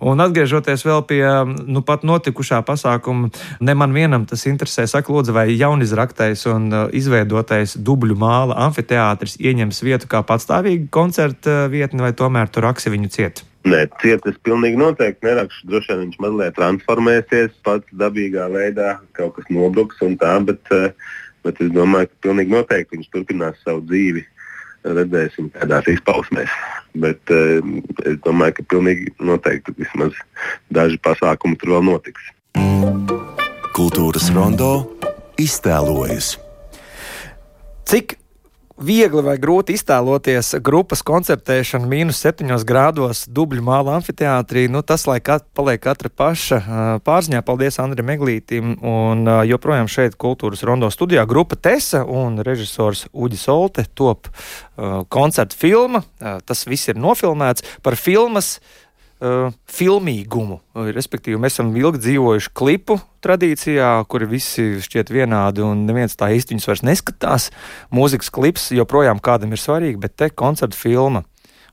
Un 0.00 0.22
atgriežoties 0.24 0.86
vēl 0.86 1.02
pie 1.08 1.24
nu, 1.66 1.82
pat 1.84 2.06
notikušā 2.06 2.62
pasākuma, 2.64 3.28
ne 3.60 3.74
man 3.76 3.92
vienam 3.92 4.24
tas 4.28 4.46
interesē. 4.48 4.86
Saka, 4.88 5.12
lūdzu, 5.12 5.34
vai 5.36 5.50
jaunizraktais 5.52 6.46
un 6.48 6.70
uh, 6.70 6.86
izveidotais 6.96 7.76
dubļu 7.76 8.16
māla 8.22 8.56
amfiteātris 8.68 9.36
ieņems 9.42 9.82
vietu 9.84 10.08
kā 10.08 10.22
patstāvīga 10.24 10.88
koncerta 10.94 11.66
vietne, 11.72 12.06
vai 12.06 12.14
tomēr 12.16 12.48
tur 12.52 12.70
aksi 12.70 12.94
viņu 12.94 13.12
ciet? 13.12 13.44
Nē, 13.66 13.80
cietas 13.98 14.36
pilnīgi 14.46 14.78
noteikti 14.78 15.26
nerakšu. 15.26 15.64
Droši 15.66 15.90
vien 15.90 16.02
viņš 16.04 16.18
mazliet 16.22 16.54
transformēsies 16.54 17.54
pats 17.66 17.98
dabīgā 17.98 18.46
veidā, 18.52 18.92
kaut 19.16 19.34
kas 19.38 19.48
nobruks 19.50 19.98
un 20.06 20.14
tā, 20.20 20.36
bet, 20.46 20.62
eh, 20.70 20.92
bet 21.42 21.58
es 21.64 21.72
domāju, 21.74 22.12
ka 22.12 22.28
pilnīgi 22.28 22.54
noteikti 22.54 22.94
viņš 22.94 23.10
turpinās 23.10 23.58
savu 23.64 23.82
dzīvi. 23.90 24.22
Redzēsim, 24.86 25.48
kādās 25.50 25.88
izpausmēs. 25.90 26.52
Bet 26.94 27.18
uh, 27.34 27.58
es 28.06 28.20
domāju, 28.22 28.54
ka 28.60 28.66
pilnīgi 28.70 29.08
noteikti 29.18 29.74
vismaz 29.80 30.14
daži 30.70 31.00
pasākumi 31.02 31.58
tur 31.58 31.72
vēl 31.74 31.82
notiks. 31.88 32.28
Kultūras 33.74 34.30
rondo 34.36 34.70
iztēlojas. 35.42 36.36
Cik 37.90 38.14
viegli 38.76 39.22
vai 39.24 39.36
grūti 39.40 39.74
iztēloties 39.76 40.54
grupas 40.64 41.02
koncertēšanu 41.06 41.88
mīnus 41.88 42.20
7 42.24 42.52
grādos 42.68 43.24
dubļu 43.32 43.64
māla 43.64 43.96
amfiteātrī. 43.96 44.66
Nu, 44.72 44.82
tas, 44.86 45.06
lai 45.08 45.18
kat, 45.24 45.46
paliek 45.56 45.80
katra 45.82 46.10
paša 46.12 46.60
pārziņā, 47.06 47.42
paldies 47.46 47.80
Andrim 47.82 48.12
Eglītim 48.12 48.76
un 48.84 49.24
joprojām 49.48 49.88
šeit 49.90 50.18
kultūras 50.20 50.64
rondo 50.66 50.90
studijā 50.92 51.26
grupa 51.28 51.56
Tesa 51.56 52.04
un 52.04 52.40
režisors 52.44 53.06
Uģis 53.12 53.46
Olte 53.52 53.86
top 53.96 54.28
koncerta 55.08 55.56
filma. 55.56 56.04
Tas 56.18 56.66
viss 56.68 56.92
ir 56.92 57.00
nofilmēts 57.00 57.64
par 57.82 57.96
filmas 57.96 58.58
uh, 59.20 59.54
filmīgumu. 59.70 60.58
Respektīvi, 60.96 61.38
mēs 61.40 61.56
esam 61.56 61.72
ilgi 61.76 62.02
dzīvojuši 62.04 62.52
klipu 62.56 62.98
tradīcijā, 63.24 63.90
kur 64.10 64.26
visi 64.30 64.76
šķiet 64.84 65.12
vienādi 65.14 65.64
un 65.64 65.86
neviens 65.88 66.16
tā 66.18 66.30
īsti 66.34 66.54
viņus 66.54 66.68
vairs 66.70 66.84
neskatās. 66.86 67.48
Mūzikas 67.94 68.30
klips 68.34 68.70
joprojām 68.76 69.22
kādam 69.22 69.54
ir 69.56 69.62
svarīgi, 69.62 70.00
bet 70.02 70.16
te 70.18 70.30
koncerta 70.30 70.76
filma. 70.78 71.24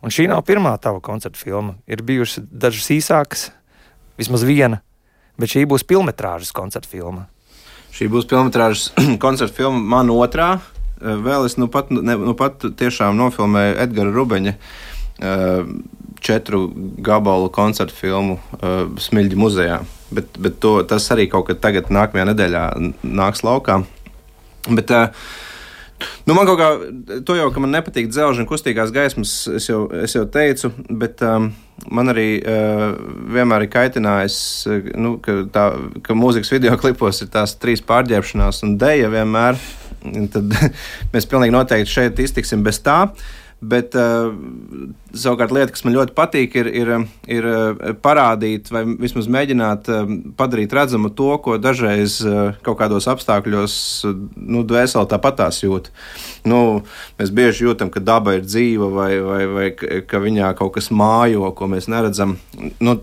Un 0.03 0.11
šī 0.11 0.27
nav 0.27 0.43
pirmā 0.47 0.73
tava 0.83 0.99
koncerta 1.03 1.39
filma. 1.39 1.77
Ir 1.87 2.03
bijušas 2.03 2.43
dažas 2.51 2.89
īsākas, 2.91 3.47
vismaz 4.19 4.43
viena, 4.47 4.81
bet 5.39 5.53
šī 5.53 5.63
būs 5.69 5.87
filmas 5.87 6.51
koncerta 6.51 6.89
filma. 6.91 7.27
Šī 7.93 8.09
būs 8.11 8.27
filmas 8.27 8.89
koncerta 9.23 9.53
filma, 9.53 9.79
man 9.79 10.11
otrā. 10.11 10.57
Vēl 11.03 11.45
es 11.45 11.57
nu 11.59 11.67
pat, 11.67 11.89
ne, 11.91 12.15
nu 12.15 12.33
pat 12.37 12.63
tiešām 12.63 13.17
nofilmēju 13.19 13.73
Edgara 13.83 14.11
Rubeņa 14.13 14.53
uh, 14.55 15.71
četru 16.23 16.71
gabalu 17.03 17.49
koncertu 17.53 17.95
filmu 17.95 18.39
uh, 18.39 18.87
Smilģi 18.99 19.39
muzejā. 19.39 19.79
Bet, 20.13 20.37
bet 20.39 20.59
to, 20.63 20.77
tas 20.87 21.09
arī 21.13 21.27
kaut 21.31 21.49
kad 21.49 21.61
tagad, 21.63 21.89
nākamajā 21.93 22.29
nedēļā, 22.31 22.67
nāks 23.03 23.43
laukā. 23.45 23.81
Bet, 24.69 24.93
uh, 24.93 25.25
Nu, 26.27 26.33
man 26.35 26.47
kaut 26.47 26.57
kā, 26.59 26.67
to 27.23 27.35
jau, 27.37 27.45
ka 27.53 27.61
man 27.63 27.71
nepatīk 27.71 28.09
dzelža 28.11 28.41
un 28.43 28.47
kustīgās 28.49 28.91
gaismas, 28.91 29.33
es 29.55 29.69
jau, 29.69 29.85
es 29.95 30.15
jau 30.15 30.23
teicu, 30.27 30.71
bet 30.99 31.21
um, 31.23 31.45
man 31.95 32.11
arī 32.11 32.27
uh, 32.39 32.89
vienmēr 33.31 33.63
ir 33.63 33.71
kaitinājis, 33.71 34.37
nu, 34.99 35.13
ka, 35.23 35.37
tā, 35.53 35.65
ka 36.03 36.17
mūzikas 36.17 36.51
video 36.51 36.75
klipos 36.81 37.23
ir 37.23 37.31
tās 37.31 37.55
trīs 37.61 37.83
pārģērbšanās 37.87 38.63
un 38.67 38.75
dēja 38.81 39.13
vienmēr. 39.13 39.61
Tad 40.33 40.57
mēs 41.13 41.29
pilnīgi 41.31 41.55
noteikti 41.55 41.93
šeit 41.93 42.19
iztiksim 42.19 42.65
bez 42.65 42.81
tā. 42.83 42.97
Uh, 43.07 43.42
Bet 43.63 43.95
uh, 43.95 44.33
savukārt 45.15 45.53
lieta, 45.55 45.71
kas 45.71 45.85
man 45.85 45.95
ļoti 45.95 46.15
patīk, 46.17 46.55
ir, 46.59 46.69
ir, 46.81 46.91
ir 47.31 47.47
eh, 47.47 47.83
parādīt 48.03 48.71
vai 48.73 48.81
vismaz 48.99 49.29
mēģināt 49.31 49.89
uh, 49.93 50.15
padarīt 50.39 50.73
redzamu 50.75 51.13
to, 51.15 51.29
ko 51.45 51.55
dažreiz 51.61 52.17
kaut 52.65 52.79
kādos 52.81 53.07
apstākļos 53.11 53.75
nu, 54.35 54.63
dvēseli 54.67 55.11
tāpatās 55.11 55.61
jūt. 55.63 55.91
Nu, 56.49 56.83
mēs 57.19 57.31
bieži 57.35 57.67
jūtam, 57.67 57.93
ka 57.93 58.03
daba 58.03 58.37
ir 58.37 58.47
dzīva 58.47 58.89
vai, 58.91 59.11
vai, 59.23 59.43
vai 59.53 59.67
ka 60.09 60.23
viņā 60.23 60.55
kaut 60.59 60.75
kas 60.79 60.91
mājo, 60.91 61.53
ko 61.55 61.69
mēs 61.71 61.87
neredzam. 61.91 62.37
Nu, 62.83 62.97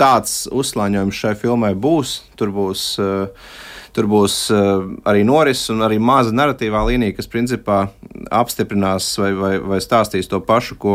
tāds 0.00 0.46
uzslāņojums 0.48 1.24
šai 1.24 1.34
filmai 1.38 1.74
būs. 1.76 2.20
Tur 2.40 2.54
būs 2.56 2.84
uh, 3.02 3.50
Tur 3.96 4.06
būs 4.10 4.36
uh, 4.54 4.86
arī 5.08 5.24
noris 5.26 5.64
un 5.72 5.82
arī 5.86 5.98
maza 6.02 6.34
narratīvā 6.34 6.84
līnija, 6.86 7.16
kas 7.16 7.30
principā 7.30 7.82
apstiprinās 8.30 9.12
vai, 9.18 9.32
vai, 9.34 9.52
vai 9.72 9.80
stāstīs 9.82 10.30
to 10.30 10.38
pašu, 10.46 10.76
ko 10.80 10.94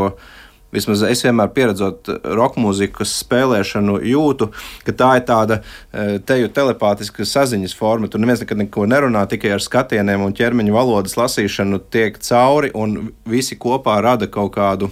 vismaz 0.75 1.03
es 1.07 1.23
vienmēr 1.23 1.51
pieredzot 1.55 2.09
roka 2.35 2.59
mūzikas 2.59 3.13
spēlēšanu, 3.21 3.97
jūtu, 4.11 4.49
ka 4.87 4.95
tā 4.95 5.11
ir 5.19 5.27
tāda 5.27 5.59
uh, 5.61 6.15
teju 6.23 6.51
telepātiska 6.55 7.27
saziņas 7.27 7.75
forma. 7.75 8.11
Tur 8.11 8.23
neviens 8.23 8.45
nekad 8.45 8.63
neko 8.63 8.87
nerunā, 8.91 9.25
tikai 9.31 9.53
ar 9.57 9.63
skatieniem 9.63 10.23
un 10.23 10.35
ķermeņa 10.35 10.75
valodas 10.75 11.19
lasīšanu 11.19 11.83
tiek 11.91 12.19
cauri, 12.23 12.71
un 12.75 13.11
visi 13.27 13.59
kopā 13.59 13.99
rada 14.07 14.31
kaut 14.31 14.55
kādu, 14.55 14.91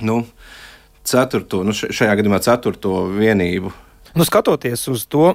nu, 0.00 0.22
ceturto, 1.04 1.64
nu, 1.66 1.76
šajā 1.76 2.16
gadījumā 2.16 2.40
ceturto 2.44 3.02
vienību 3.12 3.72
Nu, 4.14 4.24
skatoties 4.28 4.88
uz 4.92 5.06
to, 5.08 5.34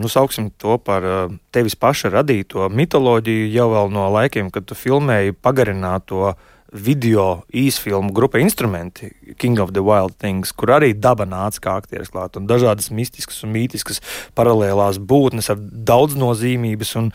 nu, 0.00 0.08
sauksim 0.10 0.50
to 0.50 0.78
par 0.82 1.04
uh, 1.06 1.34
tevis 1.54 1.76
paša 1.78 2.10
radīto 2.10 2.66
mitoloģiju 2.68 3.50
jau 3.54 3.84
no 3.92 4.08
laikiem, 4.10 4.50
kad 4.50 4.66
tu 4.66 4.74
filmēji 4.74 5.36
pagarināto 5.38 6.34
video 6.70 7.42
īsfilmu 7.54 8.12
grupa 8.14 8.38
instrumenti, 8.38 9.10
King 9.38 9.58
of 9.58 9.72
the 9.74 9.82
Wild 9.82 10.14
Things, 10.22 10.52
kur 10.54 10.70
arī 10.76 10.92
daba 10.94 11.26
nāca 11.26 11.62
kā 11.64 11.76
aktieris 11.80 12.12
klāt, 12.14 12.38
un 12.38 12.46
dažādas 12.50 12.90
mistiskas 12.94 13.42
un 13.46 13.54
mītiskas 13.54 13.98
paralēlās 14.38 15.00
būtnes 15.02 15.50
ar 15.50 15.58
daudz 15.60 16.18
nozīmības. 16.18 16.94
Un, 17.00 17.10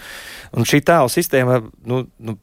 un 0.56 0.68
šī 0.68 0.82
tēla 0.86 1.12
sistēma 1.12 1.62
nu, 1.88 2.04
nu, 2.20 2.38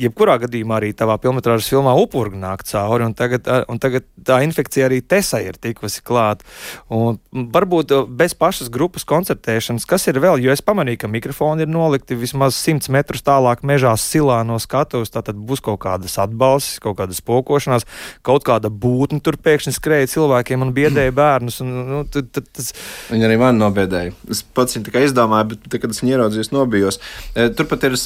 jebkurā 0.00 0.36
gadījumā 0.42 0.80
arī 0.80 0.92
tavā 0.96 1.16
filmas 1.22 1.68
filmā 1.68 1.94
upurgi 1.98 2.38
nāk 2.40 2.64
cauri, 2.68 3.06
un 3.06 3.14
tagad, 3.16 3.48
un 3.70 3.80
tagad 3.82 4.06
tā 4.26 4.40
infekcija 4.44 4.88
arī 4.88 5.00
tesai 5.02 5.44
ir 5.48 5.58
tikusi 5.60 6.02
klāta. 6.06 6.46
Varbūt 6.88 7.94
bez 8.18 8.34
pašas 8.38 8.70
grupas 8.72 9.06
koncertēšanas, 9.08 9.86
kas 9.88 10.06
ir 10.10 10.20
vēl, 10.22 10.40
jo 10.44 10.54
es 10.54 10.64
pamanīju, 10.64 11.02
ka 11.04 11.12
mikrofoni 11.12 11.66
ir 11.66 11.72
nolikti 11.72 12.18
vismaz 12.18 12.58
100 12.58 12.92
metrus 12.94 13.24
tālāk 13.26 13.64
mežā 13.66 13.94
silā 14.00 14.42
no 14.46 14.58
skatuves, 14.62 15.12
tad 15.14 15.32
būs 15.36 15.62
kaut 15.64 15.80
kādas 15.84 16.18
atbalsts, 16.22 16.80
kaut 16.82 16.98
kādas 17.00 17.22
pokošanās, 17.24 17.86
kaut 18.26 18.46
kāda 18.46 18.70
būtne 18.70 19.22
tur 19.24 19.38
pēkšņi 19.40 19.76
skrēja 19.76 20.12
cilvēkiem 20.16 20.66
un 20.66 20.74
biedēja 20.76 21.14
bērnus. 21.20 21.60
Un, 21.64 21.72
nu, 21.90 22.02
tad, 22.10 22.30
tad, 22.34 22.48
tas... 22.56 22.72
Viņi 23.10 23.28
arī 23.28 23.38
man 23.40 23.60
nobiedēja. 23.60 24.14
Es 24.32 24.42
pats 24.56 24.76
viņu 24.76 24.88
tikai 24.88 25.06
izdomāju, 25.06 25.52
bet, 25.52 25.64
tad, 25.66 25.80
kad 25.84 25.94
es 25.94 26.02
viņu 26.02 26.16
ieraudzīju, 26.16 26.48
nobijos. 26.56 27.00
E, 27.34 27.48
turpat 27.56 27.86
ir 27.88 27.96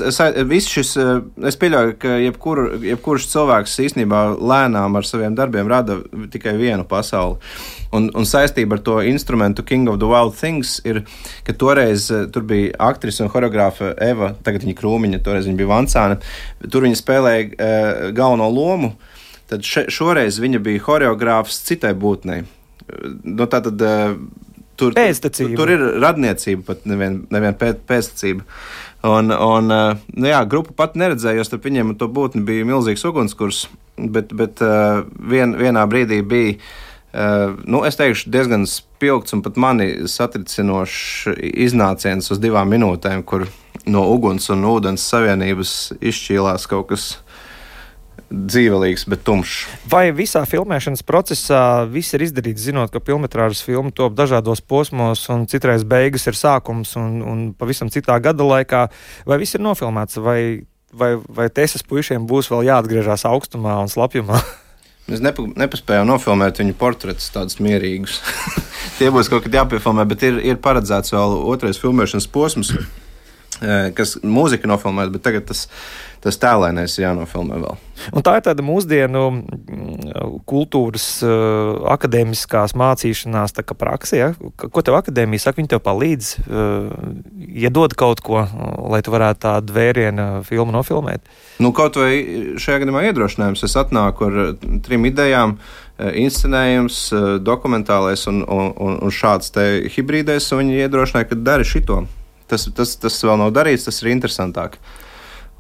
viss 0.51 0.71
šis, 0.71 0.93
e, 1.01 1.07
es 1.49 1.59
pieļauju, 1.61 1.80
pieļauju, 1.81 1.97
ka 2.01 2.17
jebkur, 2.21 2.61
jebkurš 2.85 3.27
cilvēks 3.31 3.79
īstenībā 3.87 4.37
lēnām 4.39 4.97
ar 4.97 5.07
saviem 5.07 5.35
darbiem 5.35 5.69
rada 5.69 6.01
tikai 6.31 6.57
vienu 6.59 6.85
pasauli. 6.85 7.39
Un, 7.93 8.11
un 8.15 8.25
saistība 8.25 8.77
ar 8.77 8.83
to 8.83 9.01
instrumentu 9.03 9.65
King 9.65 9.89
of 9.89 9.99
the 9.99 10.07
Wild 10.07 10.37
Things 10.37 10.81
ir, 10.85 11.03
ka 11.45 11.53
toreiz 11.53 12.11
eh, 12.11 12.27
tur 12.31 12.45
bija 12.47 12.75
aktrise 12.79 13.25
un 13.25 13.31
choreogrāfa 13.31 13.95
Eva, 13.99 14.35
tagad 14.45 14.65
viņa 14.65 14.77
krūmiņa, 14.79 15.23
toreiz 15.25 15.49
viņa 15.49 15.59
bija 15.59 15.71
Vancāna. 15.73 16.21
Tur 16.71 16.87
viņa 16.87 17.01
spēlēja 17.01 17.49
uh, 17.49 18.05
galveno 18.15 18.49
lomu. 18.53 18.95
Tad 19.51 19.67
še, 19.67 19.89
šoreiz 19.91 20.39
viņa 20.39 20.61
bija 20.63 20.83
choreogrāfs 20.85 21.65
citai 21.67 21.95
būtnei. 21.99 22.45
Nu, 23.25 23.47
tā 23.51 23.59
tad 23.65 23.83
uh, 23.83 24.15
tur, 24.79 24.95
tur, 24.95 25.57
tur 25.59 25.73
ir 25.75 25.83
radniecība, 26.03 26.63
pat 26.71 26.87
nevien, 26.89 27.25
nevien 27.35 27.59
pēc, 27.59 27.83
pēctecība. 27.91 28.47
Un, 29.03 29.33
un 29.33 29.73
eh, 29.73 29.97
nu 30.21 30.29
jā, 30.29 30.43
grupa 30.45 30.75
pat 30.77 30.97
neredzēja, 31.01 31.39
jo 31.41 31.47
starp 31.49 31.65
viņiem 31.65 31.95
to 32.01 32.09
būtni 32.13 32.45
bija 32.45 32.67
milzīgs 32.69 33.05
ugunskurs, 33.09 33.65
bet, 33.97 34.35
bet 34.37 34.61
eh, 34.61 35.01
vien, 35.33 35.57
vienā 35.57 35.87
brīdī 35.89 36.21
bija. 36.27 36.61
Uh, 37.11 37.57
nu, 37.67 37.81
teikšu, 37.83 38.29
diezgan 38.31 38.69
spilgts 38.71 39.35
un 39.35 39.41
pat 39.43 39.57
mani 39.59 40.07
satricinošs 40.07 41.33
iznāciens 41.43 42.31
uz 42.31 42.39
divām 42.39 42.71
minūtēm, 42.71 43.25
kur 43.27 43.49
no 43.91 44.05
uguns 44.13 44.47
un 44.55 44.63
ūdens 44.71 45.09
savienības 45.11 45.73
izšķīlās 45.99 46.69
kaut 46.71 46.93
kas 46.93 47.09
dzīvelīgs, 48.31 49.05
bet 49.11 49.25
tumšs. 49.27 49.67
Vai 49.91 50.11
visā 50.15 50.45
filmēšanas 50.49 51.03
procesā 51.07 51.63
viss 51.91 52.15
ir 52.15 52.25
izdarīts, 52.29 52.63
zinot, 52.69 52.93
ka 52.95 53.03
filmas 53.03 53.63
filma 53.67 53.91
top 53.91 54.15
dažādos 54.19 54.63
posmos, 54.63 55.27
un 55.33 55.47
citreiz 55.51 55.85
beigas 55.85 56.29
ir 56.31 56.39
sākums, 56.39 56.95
un, 57.01 57.21
un 57.27 57.45
pavisam 57.59 57.91
citā 57.91 58.19
gada 58.23 58.47
laikā, 58.47 58.87
vai 59.27 59.41
viss 59.43 59.59
ir 59.59 59.65
nofilmēts, 59.67 60.21
vai, 60.23 60.41
vai, 60.93 61.17
vai 61.29 61.51
tēsas 61.51 61.83
puišiem 61.83 62.27
būs 62.31 62.51
vēl 62.53 62.71
jāatgriežas 62.71 63.27
augstumā 63.27 63.81
un 63.83 63.91
slapjumā? 63.91 64.41
Mēs 65.11 65.23
nepa, 65.25 65.43
nepaspējām 65.59 66.07
nofilmēt 66.07 66.61
viņu 66.63 66.77
portretus 66.79 67.33
tādus 67.35 67.59
mierīgus. 67.59 68.21
Tie 69.01 69.09
būs 69.11 69.31
kaut 69.33 69.43
kad 69.43 69.57
jāpiefilmē, 69.59 70.05
bet 70.07 70.23
ir, 70.29 70.39
ir 70.53 70.61
paredzēts 70.63 71.11
vēl 71.17 71.35
otrais 71.51 71.81
filmēšanas 71.83 72.29
posms, 72.31 72.71
kas 73.97 74.17
mūzika 74.25 74.71
nofilmēta, 74.71 75.13
bet 75.15 75.27
tagad 75.27 75.49
tas 75.51 75.67
tas 76.21 76.37
tēlēnais 76.41 76.99
jānofilmē 77.01 77.59
vēl. 77.63 77.79
Un 78.17 78.25
tā 78.25 78.37
ir 78.39 78.45
tāda 78.45 78.65
mūsdienu 78.65 79.23
kultūras 80.49 81.07
akadēmiskās 81.95 82.75
mācīšanās 82.79 83.57
praksa. 83.81 84.17
Ja? 84.17 84.29
Ko 84.57 84.85
tev 84.85 84.99
akadēmija 85.01 85.47
saka? 85.47 85.61
Viņi 85.61 85.73
tev 85.75 85.83
palīdz, 85.85 86.31
uh, 86.45 86.89
iedod 87.49 87.97
kaut 87.99 88.23
ko, 88.25 88.45
lai 88.93 89.03
tu 89.05 89.13
varētu 89.13 89.45
tādu 89.45 89.77
vērienu 89.77 90.29
filmu 90.49 90.75
nofilmēt. 90.77 91.29
Nu, 91.61 91.75
kaut 91.77 91.99
vai 92.01 92.13
šajā 92.61 92.85
gadījumā 92.85 93.05
iedrošinājums. 93.11 93.65
Es 93.67 93.77
atnāku 93.81 94.29
ar 94.29 94.41
trim 94.87 95.09
idejām. 95.09 95.59
Inscenējums, 96.01 97.11
dokumentālais 97.45 98.23
un, 98.31 98.41
un, 98.49 98.95
un 99.05 99.13
šāds 99.13 99.53
hibrīdais, 99.93 100.47
un 100.55 100.63
viņi 100.63 100.87
iedrošināja, 100.87 101.29
ka 101.29 101.37
dari 101.45 101.69
šito. 101.69 102.07
Tas, 102.51 102.67
tas, 102.75 102.97
tas 103.01 103.21
vēl 103.25 103.39
nav 103.41 103.55
darīts, 103.55 103.87
tas 103.89 104.03
ir 104.03 104.13
interesantāk. 104.15 104.79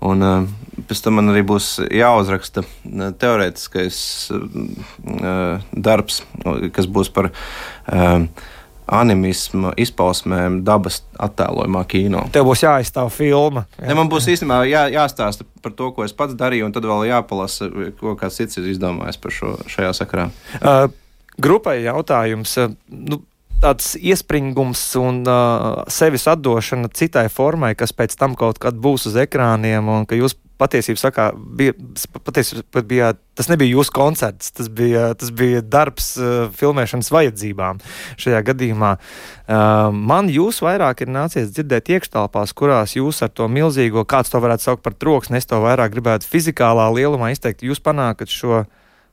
Un 0.00 0.24
uh, 0.24 0.46
pēc 0.88 1.02
tam 1.04 1.18
man 1.18 1.32
arī 1.32 1.42
būs 1.46 1.74
jāuzraksta 1.92 2.64
uh, 2.64 3.10
teorētiskais 3.20 3.98
uh, 4.32 5.66
darbs, 5.76 6.22
kas 6.74 6.88
būs 6.88 7.12
par 7.12 7.30
animismu 8.90 9.70
izpausmēm 9.78 10.60
dabas 10.66 11.00
attēlojumā 11.22 11.82
kino. 11.90 12.24
Tev 12.34 12.48
būs 12.48 12.64
jāizstāv 12.64 13.12
filma. 13.14 13.62
Jā. 13.78 13.90
Ne, 13.90 13.96
man 14.00 14.10
būs 14.10 14.26
īstenībā 14.32 14.64
jā, 14.66 14.86
jāstāsta 14.96 15.46
par 15.62 15.76
to, 15.78 15.92
ko 15.94 16.06
es 16.06 16.14
pats 16.16 16.34
darīju, 16.38 16.66
un 16.66 16.74
tad 16.74 16.88
vēl 16.90 17.06
jāpalasa, 17.12 17.68
ko 18.00 18.16
kāds 18.18 18.40
cits 18.40 18.58
ir 18.58 18.66
izdomājis 18.72 19.20
par 19.22 19.36
šo 19.36 19.54
šajā 19.70 19.92
sakarā. 20.00 20.26
Uh, 20.58 20.88
grupai 21.40 21.80
jautājums. 21.84 22.56
Nu, 22.90 23.20
tāds 23.60 23.94
iespringums 24.00 24.82
un 25.00 25.22
uh, 25.28 25.82
sevis 25.92 26.24
atdošana 26.30 26.90
citai 26.96 27.26
formai, 27.32 27.74
kas 27.78 27.92
pēc 27.96 28.16
tam 28.20 28.36
kaut 28.38 28.60
kad 28.62 28.78
būs 28.80 29.10
uz 29.10 29.18
ekrāniem, 29.20 29.88
un 29.88 30.06
ka 30.08 30.16
jūs 30.18 30.36
patiesībā 30.60 31.00
sakā, 31.00 31.26
bija, 31.36 31.74
patiesībā 32.24 32.82
bija, 32.84 33.12
tas 33.38 33.48
nebija 33.48 33.72
jūsu 33.78 33.94
koncerts, 33.96 34.50
tas 34.56 34.68
bija, 34.72 35.10
tas 35.18 35.32
bija 35.36 35.62
darbs 35.64 36.12
uh, 36.20 36.48
filmēšanas 36.56 37.12
vajadzībām. 37.12 37.80
Šajā 38.20 38.42
gadījumā 38.48 38.94
uh, 38.96 39.92
man 39.92 40.32
jūs 40.32 40.60
vairāk 40.64 41.04
ir 41.04 41.12
nācies 41.12 41.52
dzirdēt 41.52 41.92
iekštelpās, 41.96 42.56
kurās 42.56 42.96
jūs 42.96 43.22
ar 43.24 43.32
to 43.32 43.48
milzīgo, 43.52 44.04
kāds 44.08 44.32
to 44.32 44.40
varētu 44.40 44.68
saukt 44.68 44.84
par 44.86 44.96
troksni, 44.96 45.40
es 45.40 45.48
to 45.48 45.60
vairāk 45.60 45.96
gribētu 45.96 46.28
fizikālā 46.28 46.90
lielumā 46.96 47.32
izteikt, 47.34 47.64
jūs 47.64 47.82
panākat 47.84 48.32
šo 48.32 48.64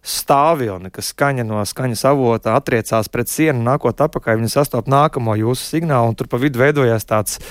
stāvjoni, 0.08 0.92
kas 0.94 1.12
skaņa 1.14 1.44
no 1.48 1.64
skaņas 1.68 2.06
avota 2.08 2.56
attiecās 2.58 3.10
pret 3.12 3.32
sienu, 3.32 3.60
nākot 3.66 4.00
apakaļ, 4.08 4.40
viņi 4.40 4.54
sastopas 4.54 4.92
nākamo 4.92 5.36
jūsu 5.40 5.68
signālu, 5.76 6.14
un 6.14 6.18
tur 6.20 6.30
pa 6.32 6.40
vidu 6.42 6.62
veidojās 6.62 7.08
tāds 7.08 7.42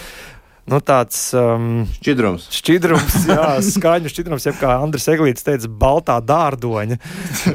nu, 0.71 0.81
tāds 0.85 1.19
um, 1.39 1.85
šķidrums. 2.01 2.49
Šķidrums, 2.55 3.17
jā, 3.31 3.47
skaņu 3.77 4.11
šķidrums, 4.13 4.47
jeb 4.49 4.59
kā 4.61 4.75
Andris 4.83 5.07
Eglīts 5.13 5.47
teica, 5.47 5.71
baltā 5.71 6.17
dārdoņa. 6.25 6.99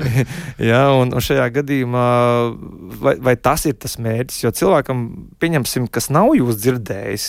jā, 0.71 0.81
un, 0.95 1.11
un 1.11 1.25
šajā 1.25 1.47
gadījumā, 1.57 2.05
vai, 3.03 3.15
vai 3.23 3.35
tas 3.35 3.65
ir 3.69 3.75
tas 3.81 3.97
mērķis? 4.01 4.41
Jo 4.45 4.53
cilvēkam, 4.55 5.03
pieņemsim, 5.43 5.89
kas 5.91 6.09
nav 6.13 6.31
jūs 6.39 6.61
dzirdējis, 6.63 7.27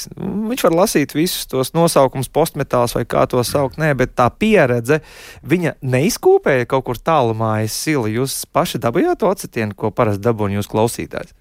viņš 0.53 0.67
var 0.69 0.79
lasīt 0.83 1.17
visus 1.19 1.51
tos 1.51 1.75
nosaukumus, 1.77 2.31
postmetāls 2.33 2.97
vai 2.99 3.05
kā 3.09 3.27
to 3.31 3.43
saukt, 3.47 3.81
nē, 3.83 3.93
bet 3.99 4.15
tā 4.19 4.29
pieredze, 4.31 5.03
viņa 5.43 5.77
neizkūpēja 5.83 6.71
kaut 6.71 6.87
kur 6.89 7.03
tālumā 7.03 7.59
aiz 7.63 7.75
sila. 7.75 8.11
Jūs 8.13 8.43
paši 8.55 8.81
dabūjāt 8.83 9.23
to 9.23 9.31
acitienu, 9.33 9.77
ko 9.79 9.91
parasti 9.95 10.25
dabūjāt 10.25 10.61
jūs 10.61 10.71
klausītājs. 10.71 11.35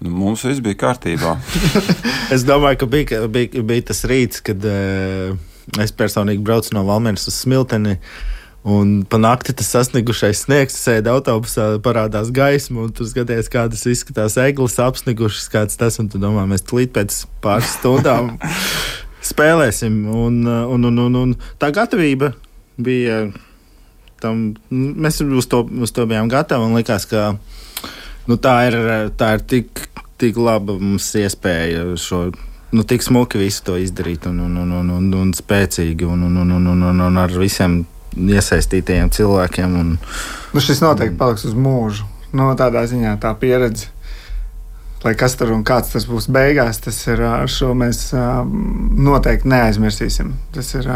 Nu, 0.00 0.10
mums 0.16 0.42
viss 0.48 0.62
bija 0.64 0.78
kārtībā. 0.80 1.34
es 2.34 2.44
domāju, 2.48 2.80
ka 2.80 2.86
bija, 2.88 3.24
bija, 3.28 3.62
bija 3.68 3.88
tas 3.90 4.00
rīts, 4.08 4.40
kad 4.44 4.64
uh, 4.64 5.34
es 5.82 5.92
personīgi 5.92 6.40
braucu 6.44 6.72
no 6.76 6.86
Valmieras 6.88 7.28
uz 7.28 7.36
Smilteni. 7.42 7.98
Un 8.60 8.98
pa 9.08 9.16
nakti 9.16 9.54
tas 9.56 9.70
sasniegušais 9.72 10.42
sniegs, 10.44 10.74
sēdi 10.76 11.08
autobusā, 11.08 11.70
parādās 11.84 12.28
gaisma, 12.36 12.82
un 12.84 12.90
tur 12.92 13.08
skaties, 13.08 13.48
kādas 13.52 13.86
izskatās 13.88 14.36
eglis, 14.40 14.76
apsnigušas, 14.84 15.46
kāds 15.52 15.80
tas, 15.80 15.96
un 16.00 16.10
tu 16.12 16.20
domā, 16.20 16.44
mēs 16.48 16.66
tulīt 16.68 16.92
pēc 16.96 17.22
pāris 17.44 17.72
stundām 17.78 18.34
spēlēsim. 19.30 20.02
Un, 20.12 20.42
un, 20.44 20.90
un, 20.90 21.00
un, 21.06 21.16
un 21.22 21.32
tā 21.60 21.72
gatavība 21.76 22.34
bija 22.80 23.22
tam, 24.20 24.50
mēs 24.70 25.22
uz 25.24 25.48
to, 25.48 25.64
uz 25.80 25.92
to 25.96 26.04
bijām 26.08 26.28
gatavi, 26.32 26.68
un 26.68 26.76
likās, 26.76 27.08
ka 27.08 27.34
nu, 28.30 28.38
tā, 28.38 28.54
ir, 28.70 28.78
tā 29.18 29.34
ir 29.36 29.44
tik, 29.50 29.84
tik 30.20 30.38
laba 30.38 30.78
mums 30.78 31.10
iespēja 31.18 31.90
šo. 32.00 32.28
Nu, 32.70 32.84
tik 32.86 33.02
smuki 33.02 33.40
visu 33.40 33.64
to 33.66 33.76
izdarīt, 33.82 34.28
un, 34.30 34.44
un, 34.46 34.58
un, 34.62 34.74
un, 34.78 34.90
un, 34.94 35.06
un 35.18 35.32
spēcīgi, 35.34 36.06
un, 36.06 36.22
un, 36.28 36.36
un, 36.44 36.52
un, 36.54 36.82
un, 36.86 37.00
un, 37.08 37.16
ar 37.18 37.34
visiem 37.34 37.80
iesaistītajiem 38.14 39.10
cilvēkiem. 39.14 39.74
Un, 39.80 39.96
nu, 40.54 40.62
šis 40.62 40.82
noteikti 40.84 41.18
paliks 41.18 41.48
uz 41.50 41.56
mūžu. 41.58 42.06
No 42.30 42.46
nu, 42.46 42.54
tādā 42.58 42.84
ziņā 42.86 43.16
tā 43.18 43.32
pieredze, 43.38 43.88
lai 45.02 45.16
kas 45.18 45.34
tur 45.34 45.50
un 45.56 45.64
kāds 45.66 45.90
tas 45.90 46.06
būs 46.06 46.28
beigās, 46.30 46.78
tas 46.84 47.00
ir 47.10 47.24
šo 47.50 47.72
mēs 47.74 48.12
noteikti 48.14 49.50
neaizmirsīsim. 49.50 50.30
Tas 50.54 50.70
ir 50.78 50.86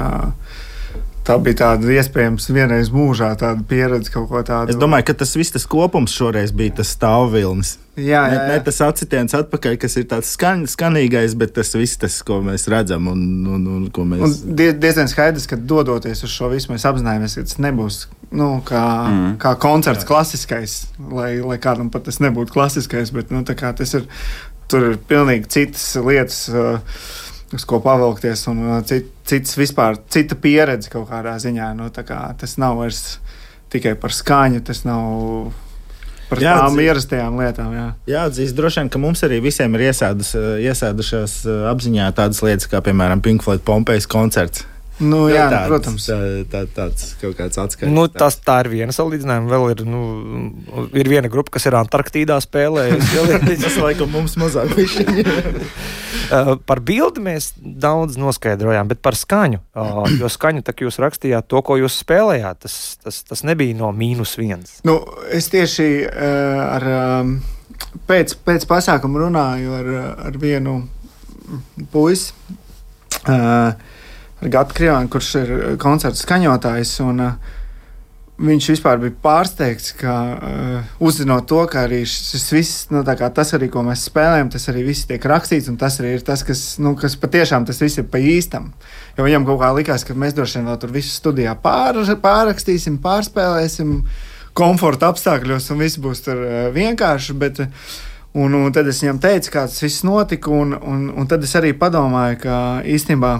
tā 1.24 1.36
bija 1.42 1.60
tāda 1.62 1.94
iespējams 1.96 2.50
vienreiz 2.52 2.90
mūžā 2.94 3.32
tāda 3.40 3.64
pieredze, 3.68 4.12
kaut 4.12 4.28
ko 4.30 4.42
tādu. 4.46 4.74
Es 4.74 4.80
domāju, 4.80 5.08
ka 5.08 5.16
tas 5.24 5.34
viss 5.38 5.54
tas 5.54 5.66
kopums 5.70 6.14
šoreiz 6.14 6.52
bija 6.56 6.80
tas 6.80 6.92
stāvvilnis. 6.96 7.78
Jā, 7.94 8.24
Ne, 8.26 8.34
jā, 8.34 8.46
ne 8.50 8.54
jā. 8.56 8.62
tas 8.66 8.80
atsitiens 8.82 9.36
atpakaļ, 9.38 9.76
kas 9.78 9.94
ir 10.00 10.08
tāds 10.10 10.32
skan, 10.34 10.64
skanīgais, 10.66 11.36
bet 11.38 11.52
tas 11.54 11.70
viss, 11.78 11.98
tas, 12.00 12.16
ko 12.26 12.40
mēs 12.42 12.66
redzam 12.72 13.06
un, 13.12 13.20
un, 13.46 13.68
un 13.76 13.84
ko 13.94 14.02
Un 14.02 14.16
mēs. 14.16 14.40
die, 14.42 14.72
diezgan 14.74 15.06
skaidrs, 15.10 15.46
ka 15.46 15.56
dodoties 15.56 16.24
uz 16.26 16.34
šo 16.34 16.50
visu, 16.50 16.72
mēs 16.72 16.86
apzināmies, 16.90 17.38
ka 17.38 17.46
tas 17.46 17.60
nebūs 17.62 18.00
nu, 18.34 18.48
kā, 18.66 18.82
mm. 19.12 19.36
kā 19.42 19.54
koncerts 19.62 20.06
klasiskais, 20.08 20.80
lai, 20.98 21.36
lai 21.38 21.60
kādam 21.62 21.92
pat 21.94 22.08
tas 22.08 22.18
nebūtu 22.24 22.56
klasiskais, 22.56 23.14
bet 23.14 23.30
nu, 23.30 23.44
tas 23.46 23.94
ir, 23.94 24.08
tur 24.70 24.90
ir 24.90 24.98
pilnīgi 25.10 25.52
citas 25.54 25.86
lietas, 26.02 26.40
uh, 26.50 26.98
uz 27.54 27.66
ko 27.68 27.80
pavilkties, 27.84 28.46
un 28.52 28.62
uh, 28.66 28.78
cit, 28.86 29.10
cits 29.28 29.58
vispār, 29.58 29.98
cita 30.12 30.38
pieredze 30.38 30.92
kaut 30.92 31.08
kādā 31.10 31.36
ziņā. 31.40 31.72
Nu, 31.78 31.90
kā 31.94 32.22
tas 32.40 32.58
nav 32.60 32.80
vairs 32.82 33.18
tikai 33.74 33.94
par 33.98 34.14
skaņu, 34.14 34.62
tas 34.66 34.84
nav 34.86 35.52
par 36.28 36.42
Jā, 36.42 36.54
tām 36.62 36.78
ierastajām 36.82 37.38
lietām. 37.40 37.72
Jā. 37.76 37.88
Jāatzīst, 38.10 38.56
droši 38.58 38.82
vien, 38.82 38.92
ka 38.92 39.00
mums 39.02 39.24
arī 39.26 39.40
visiem 39.44 39.74
ir 39.78 39.88
iesēdus, 39.90 40.34
iesēdušās 40.68 41.40
eh, 41.46 41.64
apziņā 41.70 42.10
tādas 42.16 42.42
lietas, 42.44 42.70
kā 42.70 42.82
piemēram 42.84 43.22
Pink 43.24 43.44
Floyd 43.46 43.64
Pompejas 43.66 44.08
koncerts. 44.10 44.66
Nu, 45.02 45.24
jā, 45.26 45.48
Tāds, 45.50 45.66
protams. 45.72 46.04
Tā, 46.06 46.18
tā, 46.50 46.60
tāds 46.70 47.06
kaut 47.18 47.34
kāds 47.38 47.58
atskaites. 47.58 47.90
Nu, 47.90 48.06
tas, 48.12 48.36
tā 48.38 48.60
ir 48.62 48.70
viena 48.70 48.94
salīdzinājuma. 48.94 49.50
Vēl 49.50 49.64
ir, 49.72 49.80
nu, 49.88 50.02
ir 50.94 51.10
viena 51.10 51.30
grupa, 51.32 51.56
kas 51.56 51.66
ir 51.66 51.74
Antarktīdā 51.80 52.36
spēlējusi. 52.44 53.24
tas 53.64 53.78
laikam 53.82 54.12
mums 54.14 54.36
mazāk 54.38 54.70
bija. 54.78 55.24
Uh, 56.24 56.54
par 56.62 56.80
bildi 56.86 57.24
mēs 57.24 57.50
daudz 57.58 58.14
noskaidrojām, 58.20 58.88
bet 58.92 59.02
par 59.04 59.18
skaņu. 59.18 59.60
Uh, 59.74 60.04
jo 60.20 60.30
skaņu, 60.30 60.62
tā 60.64 60.76
kā 60.76 60.86
jūs 60.86 61.00
rakstījāt 61.02 61.50
to, 61.50 61.60
ko 61.66 61.76
jūs 61.80 61.98
spēlējāt, 62.04 62.62
tas, 62.62 62.76
tas, 63.02 63.18
tas 63.26 63.42
nebija 63.44 63.76
no 63.80 63.90
mīnus 63.96 64.36
viens. 64.38 64.78
Nu, 64.86 65.00
es 65.34 65.50
tieši 65.52 65.88
uh, 66.06 66.62
ar, 66.68 66.86
um, 67.24 67.34
pēc, 68.08 68.38
pēc 68.46 68.68
pasākuma 68.70 69.26
runāju 69.26 69.74
ar, 69.80 69.90
ar 70.30 70.38
vienu 70.40 70.78
puisi, 71.92 72.32
uh, 73.26 73.74
ar 74.44 74.52
Gatu 74.52 74.76
Krievānu, 74.76 75.10
kurš 75.12 75.34
ir 75.40 75.52
koncerta 75.80 76.20
skaņotājs. 76.20 76.98
Un, 77.04 77.22
uh, 77.24 77.60
viņš 78.34 78.68
vispār 78.72 78.98
bija 78.98 79.14
pārsteigts, 79.22 79.92
ka 79.98 80.14
uh, 80.34 80.94
uzzinot 81.04 81.46
to, 81.50 81.60
ka 81.70 81.84
arī 81.86 82.02
šis 82.08 82.46
viss, 82.52 82.86
nu, 82.90 83.04
tas 83.06 83.54
arī, 83.54 83.68
ko 83.70 83.84
mēs 83.86 84.08
spēlējam, 84.08 84.50
tas 84.50 84.66
arī 84.72 84.82
viss 84.88 85.06
tiek 85.10 85.22
rakstīts, 85.22 85.70
un 85.70 85.78
tas 85.80 86.00
arī 86.02 86.16
ir 86.16 86.24
tas, 86.26 86.42
kas, 86.46 86.64
nu, 86.82 86.96
kas 86.98 87.14
patiešām 87.20 87.66
tas 87.68 87.78
viss 87.82 88.02
ir 88.02 88.08
pa 88.10 88.18
īstam. 88.18 88.72
Jo 89.18 89.26
viņam 89.28 89.46
kaut 89.46 89.60
kā 89.62 89.70
likās, 89.76 90.06
ka 90.06 90.18
mēs 90.18 90.34
droši 90.34 90.60
vien 90.60 90.72
vēl 90.72 90.80
tur 90.82 90.94
visu 90.94 91.14
studijā 91.14 91.54
pār, 91.62 92.00
pārrakstīsim, 92.24 92.98
pārspēlēsim 93.04 94.00
komforta 94.54 95.12
apstākļos, 95.14 95.70
un 95.70 95.86
viss 95.86 96.02
būs 96.02 96.26
tur 96.26 96.42
uh, 96.42 96.66
vienkārši. 96.74 97.38
Bet, 97.38 97.62
uh, 97.62 98.02
Un, 98.34 98.50
un 98.50 98.72
tad 98.74 98.88
es 98.90 98.98
viņam 98.98 99.20
teicu, 99.22 99.52
kā 99.54 99.60
tas 99.70 99.78
viss 99.78 100.02
notika, 100.02 100.50
un, 100.50 100.72
un, 100.74 101.04
un 101.14 101.28
tad 101.30 101.44
es 101.46 101.52
arī 101.54 101.68
padomāju, 101.78 102.40
ka 102.42 102.56
īstenībā 102.82 103.36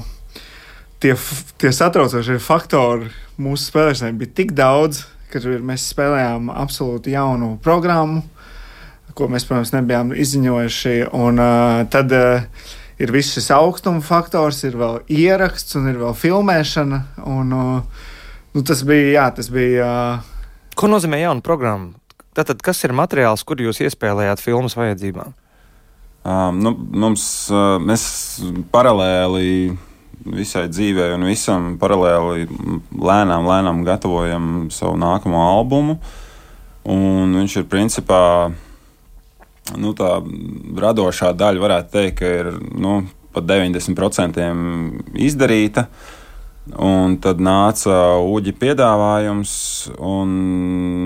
tie, 1.05 1.15
tie 1.61 1.73
satraucošie 1.75 2.39
faktori 2.41 3.11
mūsu 3.41 3.69
spēlēšanai 3.69 4.17
bija 4.17 4.37
tik 4.41 4.55
daudz, 4.57 5.05
ka 5.33 5.43
mēs 5.43 5.89
spēlējām 5.93 6.49
absolūti 6.55 7.13
jaunu 7.15 7.57
programmu, 7.65 8.23
ko 9.15 9.29
mēs, 9.31 9.45
protams, 9.47 9.75
nebijām 9.75 10.15
izziņojuši. 10.17 10.95
Un 11.15 11.43
uh, 11.43 11.83
tad 11.91 12.15
uh, 12.15 12.47
ir 12.99 13.13
viss 13.15 13.37
šis 13.37 13.51
augstuma 13.55 14.03
faktors, 14.05 14.63
ir 14.67 14.79
vēl 14.81 15.03
ieraksts 15.13 15.77
un 15.79 15.91
ir 15.93 16.01
vēl 16.01 16.17
filmēšana. 16.19 17.01
Un, 17.31 17.53
uh, 17.55 18.09
nu, 18.55 18.65
tas 18.67 18.83
bija, 18.87 19.13
jā, 19.19 19.29
tas 19.39 19.51
bija. 19.55 19.91
Uh, 20.19 20.75
Ko 20.79 20.91
nozīmē 20.91 21.21
jauna 21.23 21.45
programma? 21.45 21.93
Tātad, 22.35 22.59
kas 22.67 22.81
ir 22.83 22.95
materiāls, 22.97 23.45
kur 23.47 23.61
jūs 23.63 23.79
iespējējāt 23.85 24.43
filmas 24.43 24.75
vajadzībām? 24.75 25.35
Um, 26.25 26.63
nu, 26.65 26.73
mums, 27.05 27.25
uh, 27.53 27.77
mēs 27.79 28.09
paralēli 28.73 29.77
visai 30.25 30.67
dzīvē 30.71 31.11
un 31.15 31.27
visam 31.29 31.75
paralēli 31.81 32.47
lēnām, 32.95 33.49
lēnām 33.49 33.83
gatavojam 33.87 34.69
savu 34.75 34.99
nākamo 35.01 35.43
albumu. 35.49 35.99
Un 36.91 37.33
viņš 37.39 37.61
ir 37.63 37.69
principā 37.71 38.23
nu, 39.81 39.95
tā 39.97 40.19
radošā 40.81 41.33
daļa, 41.37 41.63
varētu 41.63 41.95
teikt, 41.95 42.19
ka 42.21 42.33
ir 42.43 42.51
nu, 42.77 42.99
pat 43.35 43.49
90% 43.49 44.45
izdarīta. 45.27 45.89
Un 46.81 47.19
tad 47.21 47.43
nāca 47.45 48.17
Uģi 48.25 48.55
piedāvājums, 48.57 49.51
un 50.01 50.31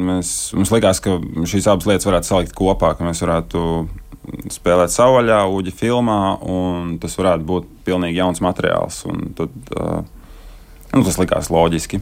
mēs, 0.07 0.29
mums 0.55 0.71
likās, 0.71 1.01
ka 1.03 1.17
šīs 1.51 1.67
abas 1.67 1.89
lietas 1.91 2.07
varētu 2.07 2.31
salikt 2.31 2.55
kopā, 2.55 2.93
ka 2.95 3.07
mēs 3.07 3.25
varētu 3.25 3.63
spēlēt 4.53 4.93
savvaļā, 4.95 5.43
Uģi 5.55 5.75
filmā, 5.75 6.21
un 6.45 6.97
tas 7.03 7.17
varētu 7.19 7.47
būt 7.49 7.69
pilnīgi 7.87 8.21
jauns 8.21 8.43
materiāls. 8.45 9.03
Tad, 9.39 9.55
uh, 9.75 10.01
nu, 10.95 11.05
tas 11.05 11.21
likās 11.21 11.51
loģiski. 11.53 12.01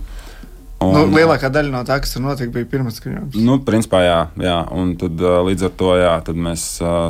un, 0.84 0.92
nu, 0.92 1.04
lielākā 1.16 1.48
daļa 1.52 1.72
no 1.72 1.84
tā, 1.88 1.98
kas 2.04 2.12
tur 2.12 2.24
notika, 2.26 2.52
bija 2.52 2.68
pirmais 2.68 2.98
skaņojums. 3.00 3.38
Nu, 3.40 3.60
principā, 3.64 4.02
jā, 4.04 4.18
jā. 4.42 4.58
Un 4.76 4.96
tad, 5.00 5.22
līdz 5.48 5.68
ar 5.70 5.78
to 5.80 5.94
jā, 6.00 6.16
mēs 6.48 6.66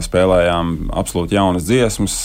spēlējām 0.06 0.76
absolūti 0.94 1.38
jaunas 1.38 1.66
dziesmas. 1.66 2.20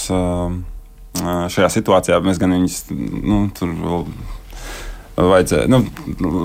Šajā 1.22 1.72
situācijā 1.74 2.22
mēs 2.24 2.38
gan 2.40 2.54
viņus 2.56 2.78
nu, 2.92 3.42
tur 3.58 3.74
vēl. 3.82 4.06
Vajadzēja, 5.20 5.68
nu, 5.70 5.82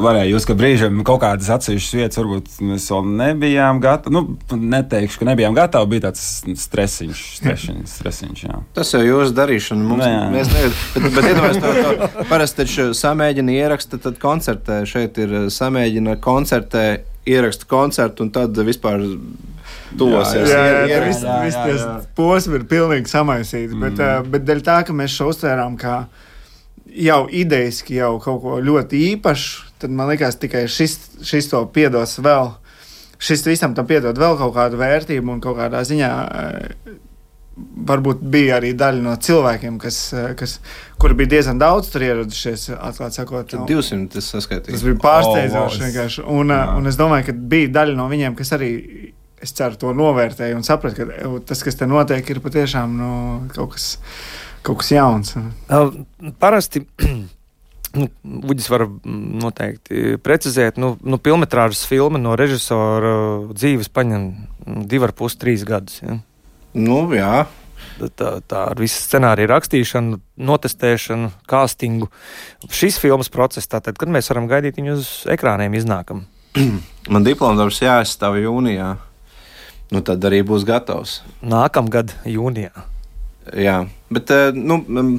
varēja 0.03 0.27
jūs, 0.33 0.45
ka 0.49 0.57
brīžiem 0.59 0.99
kaut 1.07 1.21
kādas 1.23 1.49
atsevišķas 1.55 1.95
vietas, 1.97 2.19
varbūt 2.19 2.49
mēs 2.67 2.89
vēl 2.91 3.07
nebijām 3.21 3.79
gatavi. 3.81 4.13
Nu, 4.17 4.23
neteikšu, 4.75 5.21
ka 5.23 5.29
nebijām 5.31 5.55
gatavi. 5.57 5.91
Bija 5.95 6.09
tāds 6.09 6.25
stresiņš, 6.67 7.23
stresiņš, 7.39 7.87
stresiņš 7.95 8.43
jā. 8.49 8.59
Tas 8.77 8.91
jau 8.93 9.03
jūsu 9.07 9.37
darīšana. 9.39 9.87
Mums, 9.87 10.03
Nē, 10.03 10.11
jā. 10.11 10.27
mēs 10.35 10.53
nevaram. 10.53 10.77
Bet, 10.97 11.09
bet 11.15 11.31
iedomājieties, 11.31 11.63
to, 11.63 12.11
to 12.19 12.29
parasti 12.33 12.63
taču 12.65 12.89
samēģina 12.99 13.57
ieraksta, 13.57 14.01
tad 14.03 14.19
koncertē. 14.23 14.81
Šeit 14.91 15.23
ir 15.23 15.37
eh, 15.45 15.47
samēģina 15.57 16.19
koncertē, 16.27 16.87
ieraksta 17.27 17.71
koncertu 17.71 18.27
un 18.27 18.35
tad 18.35 18.59
vispār 18.67 19.07
tuvosies. 19.97 20.51
Jā, 20.51 20.59
jā, 20.59 20.63
Ier- 20.67 20.77
jā, 20.77 20.87
ieraksta. 20.91 21.09
viss, 21.09 21.25
jā, 21.25 21.41
viss 21.47 21.59
jā, 21.59 21.67
tas 21.71 21.87
jā. 21.87 21.97
posms 22.19 22.59
ir 22.61 22.67
pilnīgi 22.71 23.13
samaisīts. 23.15 23.75
Mm. 23.75 23.87
Bet, 23.87 24.03
uh, 24.03 24.31
bet 24.37 24.47
dēļ 24.51 24.63
tā, 24.67 24.81
ka 24.87 24.97
mēs 24.97 25.15
šo 25.17 25.31
uztvērām 25.33 25.79
kā 25.81 26.01
jau 26.95 27.27
idejiski, 27.31 27.95
jau 28.01 28.19
kaut 28.23 28.43
ko 28.43 28.59
ļoti 28.63 29.01
īpašu, 29.17 29.65
tad 29.79 29.91
man 29.91 30.09
liekas, 30.09 30.37
tikai 30.41 30.67
šis, 30.69 30.99
šis 31.27 31.49
to 31.51 31.65
piedos 31.67 32.19
vēl. 32.19 32.55
Šis 33.19 33.47
visam 33.49 33.75
tam 33.75 33.87
piedod 33.89 34.17
vēl 34.21 34.37
kaut 34.37 34.55
kādu 34.55 34.77
vērtību 34.77 35.31
un 35.33 35.41
kaut 35.41 35.57
kādā 35.57 35.81
ziņā. 35.89 36.13
eh, 36.35 36.93
Varbūt 37.57 38.21
bija 38.21 38.59
arī 38.59 38.75
daļa 38.77 39.01
no 39.01 39.15
cilvēkiem, 39.17 39.79
kas, 39.81 40.13
eh, 40.13 40.35
kas, 40.37 40.59
kuri 41.01 41.15
bija 41.17 41.31
diezgan 41.39 41.57
daudz 41.59 41.89
tur 41.89 42.03
ieradušies. 42.05 42.67
Atklāti 42.77 43.17
sakot, 43.17 43.55
un- 43.57 43.65
200 43.67 44.11
tas 44.13 44.27
saskaitīja. 44.35 44.73
Tas 44.77 44.83
bija 44.85 44.99
pārsteidzoši. 45.01 45.57
Oh, 45.57 45.81
wow. 45.81 45.87
vienkārši. 45.87 46.25
un, 46.29 46.51
uh, 46.51 46.77
un 46.77 46.87
es 46.87 46.97
domāju, 46.97 47.25
ka 47.27 47.33
bija 47.33 47.69
daļa 47.79 47.97
no 47.97 48.09
viņiem, 48.11 48.37
kas 48.37 48.51
arī, 48.53 49.13
es 49.41 49.53
ceru, 49.53 49.77
to 49.81 49.95
novērtēja 49.95 50.55
un 50.55 50.63
saprata, 50.69 50.97
ka 50.97 51.25
"Ew, 51.25 51.39
tas, 51.41 51.63
kas 51.63 51.75
te 51.77 51.87
notiek, 51.87 52.29
ir 52.29 52.41
patiešām 52.41 52.93
nu, 52.99 53.49
kaut, 53.55 53.73
kas, 53.73 53.97
kaut 54.67 54.83
kas 54.83 54.93
jauns. 54.97 55.35
Uh, 55.71 55.91
Parasti. 56.43 56.87
Nu, 57.97 58.11
Uģis 58.53 58.67
var 58.69 58.83
mm, 58.85 59.21
noteikti 59.41 60.19
precizēt, 60.21 60.77
nu, 60.77 60.91
nu 61.01 61.17
filmas 61.23 61.81
filma 61.89 62.19
no 62.21 62.35
režisora 62.37 63.13
dzīves 63.55 63.89
paņem 63.89 64.27
mm, 64.27 64.83
divi 64.91 65.07
ar 65.07 65.15
pus, 65.17 65.39
trīs 65.41 65.65
gadus. 65.65 66.03
Ja? 66.03 66.19
Nu, 66.77 66.99
jā. 67.17 67.47
Tā, 67.97 68.35
tā 68.45 68.67
ar 68.75 68.77
visu 68.77 69.01
scenāriju 69.01 69.49
rakstīšanu, 69.49 70.19
notestēšanu, 70.51 71.31
castingu. 71.49 72.11
Šis 72.69 72.99
filmas 73.01 73.33
process, 73.33 73.71
tātad, 73.73 73.97
kad 73.97 74.13
mēs 74.13 74.29
varam 74.29 74.51
gaidīt 74.51 74.77
viņu 74.77 74.99
uz 74.99 75.09
ekrāniem, 75.33 75.79
iznākam. 75.81 76.27
Man 77.13 77.25
diploms 77.25 77.63
darbs 77.63 77.81
jāizstāv 77.81 78.37
jūnijā. 78.43 78.91
Nu, 79.95 80.03
tad 80.05 80.25
arī 80.29 80.43
būs 80.45 80.67
gatavs. 80.69 81.23
Nākamgad, 81.47 82.13
jūnijā. 82.29 82.85
Jā, 83.55 83.81
bet 84.11 84.31
eh, 84.35 84.57
nu, 84.57 84.81
mm, 84.83 85.19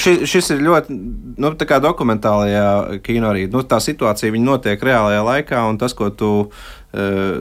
ši, 0.00 0.14
šis 0.28 0.50
ir 0.54 0.64
ļoti 0.64 0.96
nu, 1.40 1.52
dokumentālajā 1.86 3.00
kino 3.04 3.30
arī. 3.32 3.46
Nu, 3.52 3.64
tā 3.66 3.80
situācija 3.82 4.34
notiek 4.40 4.82
reālajā 4.82 5.22
laikā, 5.24 5.62
un 5.70 5.78
tas, 5.80 5.94
ko 5.96 6.10
tu 6.10 6.30
uh, 6.44 6.52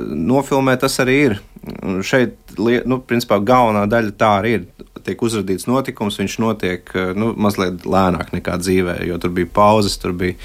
nofilmē, 0.08 0.78
tas 0.80 1.00
arī 1.04 1.18
ir. 1.28 1.38
Un 1.84 2.02
Šeit, 2.04 2.36
nu, 2.58 3.00
principā, 3.08 3.40
galvenā 3.40 3.86
daļa 3.92 4.16
tā 4.20 4.32
arī 4.40 4.58
ir. 4.58 4.66
Tiek 5.04 5.20
uzrādīts 5.26 5.68
notikums, 5.68 6.16
viņš 6.22 6.36
notiek 6.40 6.92
eh, 6.96 7.12
nu, 7.18 7.34
mazliet 7.36 7.84
lēnāk 7.84 8.32
nekā 8.36 8.56
dzīvē, 8.62 8.98
jo 9.10 9.18
tur 9.20 9.34
bija 9.36 9.50
pauzes, 9.54 9.98
tur 10.00 10.14
bija 10.16 10.38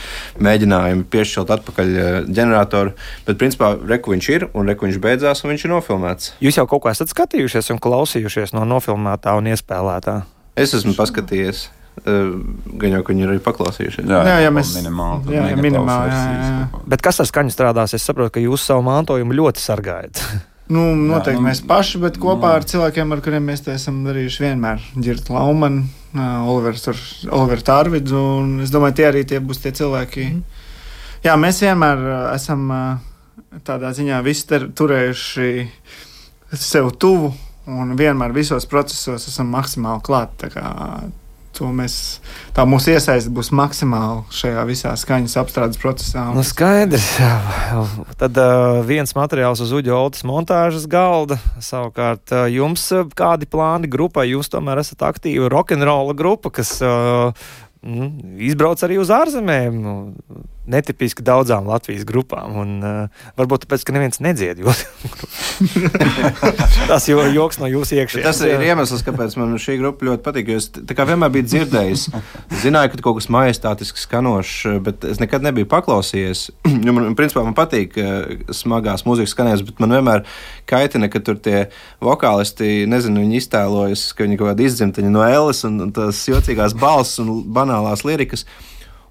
mēģinājumi 0.43 1.07
piešķirt 1.13 1.53
atpakaļ 1.59 1.95
eh, 1.95 2.19
ģeneratoru. 2.29 2.93
Bet, 3.29 3.39
principā, 3.41 3.73
reku 3.89 4.15
viņš 4.17 4.29
ir, 4.35 4.49
un 4.59 4.69
reku 4.73 4.89
viņš 4.89 5.01
beidzās, 5.05 5.45
un 5.45 5.55
viņš 5.55 5.65
ir 5.69 5.75
nofilmēts. 5.77 6.33
Jūs 6.45 6.59
jau 6.61 6.67
kaut 6.71 6.83
ko 6.87 6.91
esat 6.93 7.13
skatījušies 7.15 7.71
un 7.75 7.81
klausījušies 7.83 8.55
no 8.59 8.67
nofilmētā 8.69 9.35
un 9.39 9.51
iespēlētā. 9.55 10.21
Es 10.59 10.75
esmu 10.75 10.95
paskatījies. 10.99 11.69
Gan 11.99 12.93
jau, 12.95 13.01
ka 13.03 13.11
viņi 13.11 13.25
ir 13.25 13.31
arī 13.33 13.41
paklausījušies. 13.43 14.05
Jā, 14.07 14.21
Jā, 14.27 14.37
jā, 14.45 14.51
mēs- 14.55 14.71
minimāli. 14.79 15.33
jā, 15.35 15.49
jā, 15.51 15.57
minimāli, 15.59 16.13
jā, 16.15 16.21
jā. 16.39 16.83
Bet 16.87 17.03
kas 17.03 17.19
ar 17.19 17.27
skaņu 17.27 17.51
strādās? 17.51 17.95
Es 17.99 18.05
saprotu, 18.07 18.31
ka 18.37 18.41
jūs 18.45 18.63
savu 18.71 18.85
mantojumu 18.87 19.35
ļoti 19.35 19.59
sargājat. 19.65 20.23
Nu, 20.69 20.83
noteikti 20.93 21.41
nu, 21.41 21.47
mēs 21.49 21.63
paši, 21.65 22.01
bet 22.03 22.19
kopā 22.21 22.53
jā. 22.53 22.61
ar 22.61 22.67
cilvēkiem, 22.69 23.13
ar 23.15 23.23
kuriem 23.25 23.47
mēs 23.49 23.63
esam 23.73 24.03
darījuši 24.05 24.45
vienmēr. 24.45 24.83
Girta 25.01 25.39
Laumana, 25.39 25.87
Tārvids, 27.65 28.13
un 28.13 28.59
es 28.65 28.73
domāju, 28.75 28.99
tie 29.01 29.07
arī 29.09 29.25
tie 29.29 29.41
būs 29.41 29.63
tie 29.65 29.73
cilvēki. 29.77 30.27
Jā, 31.25 31.39
mēs 31.41 31.63
vienmēr 31.65 32.05
esam 32.35 32.69
tādā 33.65 33.95
ziņā 33.97 34.21
turējuši 34.77 35.49
sev 36.53 36.93
tuvu 37.01 37.33
un 37.69 37.97
vienmēr 37.97 38.33
visos 38.37 38.69
procesos 38.69 39.29
esam 39.29 39.51
maksimāli 39.53 40.05
klāti. 40.05 40.53
To 41.57 41.71
mēs, 41.75 41.95
tā 42.55 42.63
mūsu 42.69 42.93
iesaiste 42.93 43.33
būs 43.35 43.49
maksimāli 43.57 44.21
šajā 44.37 44.65
visā 44.69 44.93
skaņas 45.01 45.37
apstrādes 45.41 45.81
procesā. 45.81 46.29
Nu, 46.37 46.45
skaidrs. 46.47 47.07
Tad 48.21 48.39
uh, 48.39 48.81
viens 48.87 49.15
materiāls 49.17 49.63
uz 49.65 49.73
Uģa 49.75 49.97
Oltas 49.97 50.27
montāžas 50.29 50.85
galda. 50.91 51.41
Savukārt 51.65 52.35
uh, 52.37 52.45
jums 52.53 52.85
kādi 53.19 53.49
plāni 53.51 53.91
grupai? 53.91 54.29
Jūs 54.31 54.53
tomēr 54.53 54.85
esat 54.85 55.03
aktīva 55.09 55.51
rokenrola 55.51 56.15
grupa, 56.19 56.53
kas 56.61 56.77
uh, 56.85 57.33
izbrauc 57.83 58.85
arī 58.87 59.01
uz 59.03 59.11
ārzemēm. 59.15 59.83
Netipiski 60.69 61.25
daudzām 61.27 61.69
Latvijas 61.69 62.05
grupām. 62.09 62.57
Un, 62.63 62.75
uh, 62.85 63.27
varbūt 63.39 63.65
tāpēc, 63.65 63.87
ka 63.89 63.97
neviens 63.97 64.23
nedzied. 64.25 64.63
Jo... 64.69 64.75
Tas 66.89 67.07
jau 67.09 67.19
ir 67.25 67.33
joks 67.35 67.59
no 67.59 67.67
jūsu 67.71 67.97
iekšā. 67.99 68.21
Tas 68.23 68.39
ir 68.47 68.63
iemesls, 68.63 69.03
kāpēc 69.07 69.35
man 69.41 69.57
šī 69.61 69.79
grupa 69.81 70.07
ļoti 70.07 70.23
patīk. 70.25 70.51
jo 70.53 70.61
Es 70.61 70.69
vienmēr 71.09 71.33
biju 71.35 71.47
dzirdējis, 71.49 72.05
zināju, 72.63 72.93
ka 72.93 73.01
kaut 73.07 73.19
kas 73.19 73.29
majestātisks 73.33 74.05
skanošs, 74.07 74.79
bet 74.87 75.07
es 75.09 75.19
nekad 75.23 75.47
nebiju 75.47 75.69
paklausījies. 75.71 76.49
Jo 76.89 76.95
man, 76.95 77.11
principā, 77.19 77.43
man 77.45 77.57
patīk 77.59 77.97
eh, 78.01 78.45
smagās 78.55 79.05
mūzikas 79.09 79.35
skanējums, 79.35 79.65
bet 79.67 79.83
man 79.83 79.97
vienmēr 79.97 80.23
kaitina, 80.71 81.11
ka 81.13 81.21
tur 81.25 81.41
tie 81.43 81.67
vokālisti, 82.05 82.87
nezinu, 82.89 83.25
viņi 83.25 83.43
iztēlojas, 83.43 84.05
ka 84.17 84.25
viņi 84.25 84.39
kaut 84.41 84.53
kāda 84.53 84.69
izdzimtaņa 84.69 85.13
no 85.13 85.25
Elles 85.27 85.65
un 85.69 85.79
un 85.89 85.95
tās 85.95 86.21
jocīgās 86.29 86.77
balss 86.79 87.21
un 87.23 87.41
banālās 87.55 88.05
lirikas. 88.07 88.47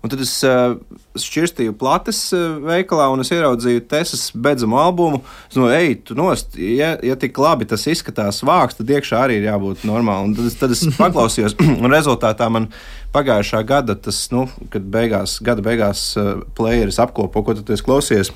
Un 0.07 0.11
tad 0.13 0.21
es 0.23 0.29
uh, 0.47 0.77
šķirstīju 1.19 1.73
plates 1.75 2.21
uh, 2.31 2.61
veikalā, 2.63 3.09
un 3.11 3.19
es 3.19 3.31
ieraudzīju 3.35 3.81
Tesas 3.91 4.29
bedzamu 4.31 4.77
albumu. 4.79 5.17
Es 5.49 5.57
domāju, 5.57 5.75
ej, 5.75 5.97
tu 6.07 6.15
nost, 6.15 6.55
ja, 6.55 6.93
ja 7.03 7.17
tik 7.19 7.35
labi 7.43 7.67
tas 7.67 7.83
izskatās 7.91 8.39
vāks, 8.47 8.77
tad 8.77 8.93
iekšā 8.95 9.19
arī 9.25 9.41
ir 9.41 9.49
jābūt 9.49 9.83
normāli. 9.89 10.29
Un 10.29 10.37
tad, 10.37 10.47
tad 10.61 10.75
es 10.77 10.85
paklausījos, 11.01 11.57
un 11.81 11.91
rezultātā 11.91 12.47
man 12.55 12.69
pagājušā 13.11 13.65
gada, 13.67 13.97
tas, 13.99 14.21
nu, 14.31 14.45
kad 14.71 14.87
beigās, 14.95 15.41
gada 15.43 15.65
beigās 15.65 16.07
uh, 16.15 16.37
playeris 16.55 17.01
apkopo, 17.03 17.43
ko 17.43 17.57
tu 17.59 17.75
esi 17.75 17.83
klausies. 17.83 18.31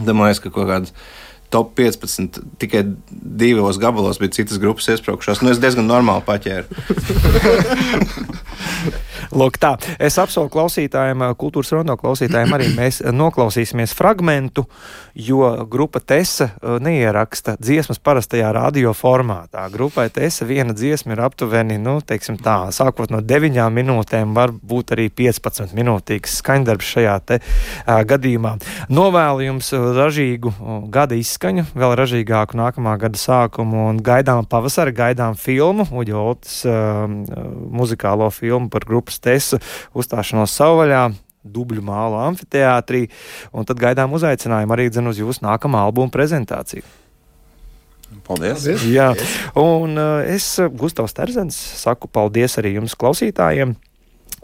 Liekas, 0.00 0.40
ka 0.40 0.48
kaut 0.48 0.72
kāda 0.72 0.96
top 1.50 1.74
15 1.78 2.40
tikai 2.60 2.84
divos 3.10 3.78
gabalos 3.82 4.20
bija 4.22 4.36
citas 4.40 4.58
grupas 4.62 4.88
iesprūkušās. 4.94 5.42
Nu, 5.42 5.52
es 5.54 5.62
diezgan 5.62 5.86
normāli 5.88 6.24
paķēru. 6.26 6.66
Lūk, 9.36 9.58
tā. 9.58 9.74
Es 9.98 10.18
apsolu 10.22 10.50
klausītājiem, 10.52 11.24
kultūras 11.38 11.72
rondo 11.74 11.96
klausītājiem, 11.98 12.52
arī 12.56 12.68
mēs 12.80 13.00
noklausīsimies 13.14 13.94
fragmentu, 13.96 14.66
jo 15.16 15.48
grupa 15.70 16.00
Tesa 16.00 16.50
neieraksta 16.62 17.56
dziesmas 17.60 18.00
parastajā 18.02 18.52
radio 18.54 18.92
formātā. 18.96 19.66
Grupai 19.72 20.08
Tesa 20.14 20.46
viena 20.48 20.76
dziesma 20.76 21.16
ir 21.16 21.24
aptuveni, 21.26 21.78
nu, 21.82 21.98
teiksim 22.06 22.38
tā, 22.42 22.58
sākot 22.74 23.12
no 23.14 23.22
9 23.24 23.66
minūtēm, 23.76 24.34
varbūt 24.36 24.94
arī 24.96 25.08
15 25.10 25.74
minūtīgs 25.76 26.38
skaņdarbs 26.42 26.92
šajā 26.96 27.16
te 27.26 27.40
uh, 27.40 28.00
gadījumā. 28.06 28.56
Novēlu 28.92 29.48
jums 29.48 29.72
ražīgu 29.72 30.52
gada 30.92 31.18
izskaņu, 31.36 31.66
vēl 31.76 31.92
ražīgāku 32.00 32.56
nākamā 32.56 32.96
gada 32.96 33.20
sākumu 33.20 33.90
un 33.90 34.00
gaidām 34.00 34.46
pavasara, 34.48 34.92
gaidām 34.96 35.36
filmu, 35.36 35.84
Uģoltas 35.92 36.62
uh, 36.64 37.04
muzikālo 37.68 38.30
filmu 38.32 38.70
par 38.72 38.86
grupas 38.88 39.20
Tesa 39.20 39.60
uzstāšanos 39.92 40.56
savvaļā. 40.56 41.12
Dubļu 41.46 41.78
mālu 41.78 42.16
amfiteātrī, 42.24 43.04
un 43.54 43.62
tad 43.68 43.78
gaidām 43.78 44.16
uzaicinājumu 44.16 44.74
arī 44.74 44.88
dzen 44.90 45.06
uz 45.06 45.20
jūsu 45.20 45.44
nākamā 45.44 45.84
albuma 45.86 46.10
prezentāciju. 46.10 46.82
Paldies! 48.26 48.64
Jā, 48.90 49.12
un 49.54 49.94
uh, 49.94 50.24
es, 50.26 50.48
Gustavs 50.74 51.14
Terzens, 51.14 51.54
saku 51.78 52.10
paldies 52.10 52.58
arī 52.58 52.74
jums, 52.80 52.96
klausītājiem. 52.98 53.76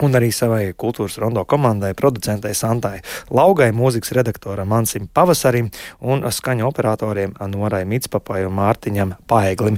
Un 0.00 0.16
arī 0.16 0.30
savai 0.32 0.72
kultūras 0.72 1.18
rondo 1.20 1.44
komandai, 1.44 1.92
producentei 1.98 2.54
Santai 2.56 3.02
Laugai, 3.30 3.68
mūzikas 3.76 4.14
redaktoram 4.16 4.72
Ansim 4.72 5.08
Pavasarim 5.12 5.68
un 6.00 6.24
skaņu 6.24 6.64
operatoriem 6.70 7.36
Norai 7.52 7.84
Mitspapai 7.84 8.46
un 8.48 8.56
Mārtiņam 8.56 9.16
Paeglim. 9.28 9.76